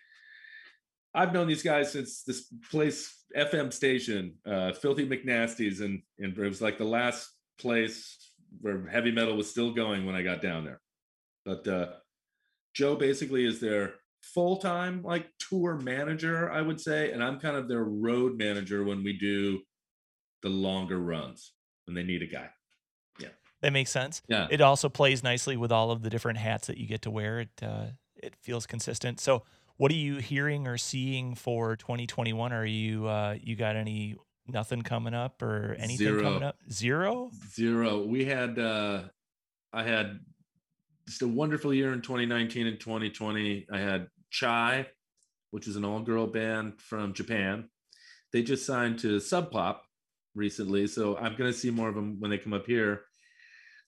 [1.14, 6.48] I've known these guys since this place, FM station, uh, Filthy McNasty's, and, and it
[6.48, 7.28] was like the last
[7.58, 10.80] place where heavy metal was still going when I got down there.
[11.44, 11.86] But uh,
[12.74, 17.56] Joe basically is their full time like tour manager, I would say, and I'm kind
[17.56, 19.60] of their road manager when we do
[20.42, 21.52] the longer runs
[21.86, 22.48] when they need a guy.
[23.62, 24.22] That makes sense.
[24.28, 24.48] Yeah.
[24.50, 27.40] It also plays nicely with all of the different hats that you get to wear.
[27.40, 27.86] It uh,
[28.16, 29.20] it feels consistent.
[29.20, 29.44] So,
[29.76, 32.52] what are you hearing or seeing for 2021?
[32.52, 36.22] Are you uh, you got any nothing coming up or anything Zero.
[36.22, 36.56] coming up?
[36.70, 37.30] Zero.
[37.54, 38.04] Zero.
[38.04, 39.02] We had uh
[39.72, 40.20] I had
[41.06, 43.66] just a wonderful year in 2019 and 2020.
[43.72, 44.86] I had Chai,
[45.50, 47.68] which is an all-girl band from Japan.
[48.32, 49.84] They just signed to Sub Pop
[50.34, 53.02] recently, so I'm going to see more of them when they come up here.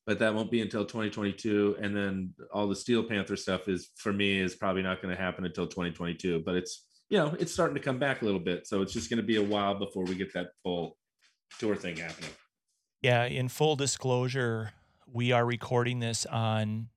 [0.06, 4.12] But that won't be until 2022, and then all the Steel Panther stuff is for
[4.12, 6.42] me is probably not going to happen until 2022.
[6.44, 9.08] But it's you know it's starting to come back a little bit, so it's just
[9.08, 10.98] going to be a while before we get that full
[11.58, 12.30] tour thing happening.
[13.02, 13.24] Yeah.
[13.24, 14.72] In full disclosure,
[15.06, 16.88] we are recording this on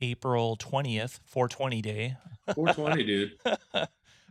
[0.00, 2.16] April 20th, 420 day.
[2.54, 3.32] 420, dude.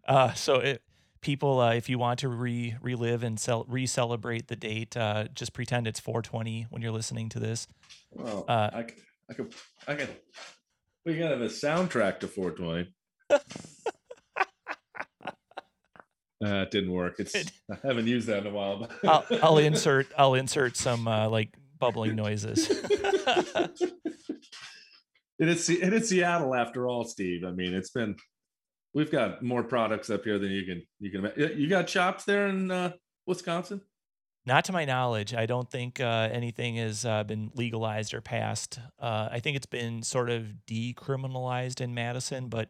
[0.08, 0.82] uh, so it,
[1.22, 5.54] people, uh, if you want to re relive and cel- re-celebrate the date, uh, just
[5.54, 7.68] pretend it's 420 when you're listening to this.
[8.12, 8.86] Well, Uh, I,
[9.30, 9.54] I could,
[9.88, 10.10] I could,
[11.06, 12.94] we gotta have a soundtrack to 420.
[13.32, 13.38] Uh,
[16.64, 17.16] it didn't work.
[17.20, 18.88] It's It- I haven't used that in a while.
[19.04, 22.70] I'll, I'll insert I'll insert some uh, like bubbling noises.
[25.40, 27.44] it is it is Seattle after all, Steve.
[27.46, 28.16] I mean, it's been
[28.94, 31.32] we've got more products up here than you can you can.
[31.60, 32.94] You got shops there in uh,
[33.26, 33.82] Wisconsin?
[34.46, 38.80] Not to my knowledge, I don't think uh, anything has uh, been legalized or passed.
[39.00, 42.70] Uh, I think it's been sort of decriminalized in Madison, but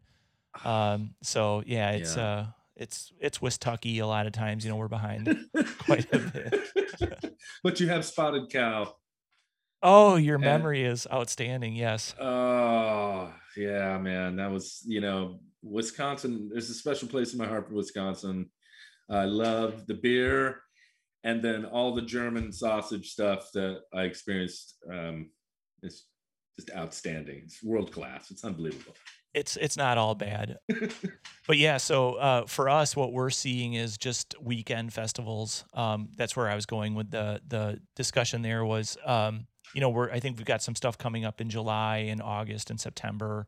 [0.66, 2.24] um, so yeah, it's Yeah.
[2.24, 2.46] uh,
[2.76, 4.64] it's it's Wistucky a lot of times.
[4.66, 5.38] You know, we're behind.
[5.80, 7.34] Quite a bit.
[7.64, 8.96] but you have spotted cow.
[9.82, 11.76] Oh, your And- memory is outstanding.
[11.76, 12.14] Yes.
[12.20, 14.36] Oh, yeah, man.
[14.38, 16.50] That was, you know, Wisconsin.
[16.52, 18.50] There's a special place in my heart for Wisconsin.
[19.10, 20.62] I love the beer
[21.24, 24.78] and then all the German sausage stuff that I experienced.
[24.92, 25.32] Um,
[25.82, 26.06] it's
[26.58, 27.42] just outstanding.
[27.44, 28.32] It's world class.
[28.32, 28.94] It's unbelievable.
[29.34, 30.58] it's it's not all bad
[31.48, 36.36] but yeah so uh, for us what we're seeing is just weekend festivals um, that's
[36.36, 39.46] where i was going with the the discussion there was um,
[39.76, 42.72] you know we're i think we've got some stuff coming up in july and august
[42.72, 43.48] and september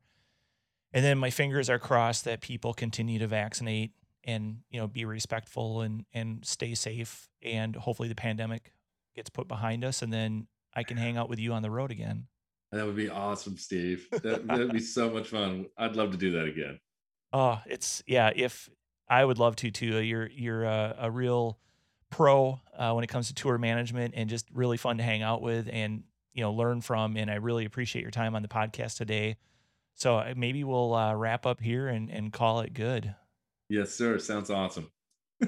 [0.93, 3.91] and then my fingers are crossed that people continue to vaccinate
[4.23, 8.73] and you know be respectful and and stay safe and hopefully the pandemic
[9.15, 11.91] gets put behind us and then i can hang out with you on the road
[11.91, 12.27] again
[12.71, 14.07] That would be awesome, Steve.
[14.23, 15.65] That, that'd be so much fun.
[15.77, 16.79] I'd love to do that again.
[17.33, 18.31] Oh, it's yeah.
[18.33, 18.69] If
[19.09, 19.99] I would love to too.
[19.99, 21.59] You're you're a, a real
[22.09, 25.41] pro uh, when it comes to tour management and just really fun to hang out
[25.41, 27.17] with and you know learn from.
[27.17, 29.35] And I really appreciate your time on the podcast today.
[29.95, 33.15] So uh, maybe we'll uh, wrap up here and, and call it good.
[33.69, 34.17] Yes, sir.
[34.17, 34.91] Sounds awesome.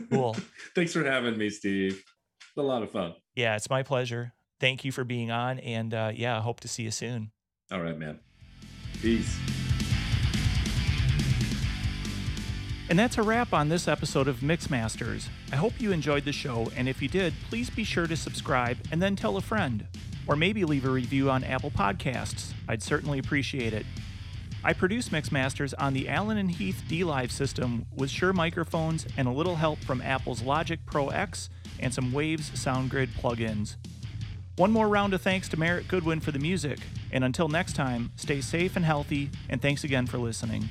[0.09, 0.35] Cool.
[0.75, 2.03] Thanks for having me, Steve.
[2.39, 3.15] It's a lot of fun.
[3.35, 4.33] Yeah, it's my pleasure.
[4.59, 5.59] Thank you for being on.
[5.59, 7.31] And uh, yeah, I hope to see you soon.
[7.71, 8.19] All right, man.
[9.01, 9.37] Peace.
[12.89, 15.27] And that's a wrap on this episode of Mixmasters.
[15.51, 18.77] I hope you enjoyed the show, and if you did, please be sure to subscribe
[18.91, 19.87] and then tell a friend.
[20.27, 22.53] Or maybe leave a review on Apple Podcasts.
[22.67, 23.85] I'd certainly appreciate it.
[24.65, 29.57] I produce Mixmasters on the Allen Heath dLive system with Shure microphones and a little
[29.57, 31.49] help from Apple's Logic Pro X
[31.79, 33.75] and some Waves SoundGrid plugins.
[34.55, 36.79] One more round of thanks to Merritt Goodwin for the music,
[37.11, 40.69] and until next time, stay safe and healthy, and thanks again for listening.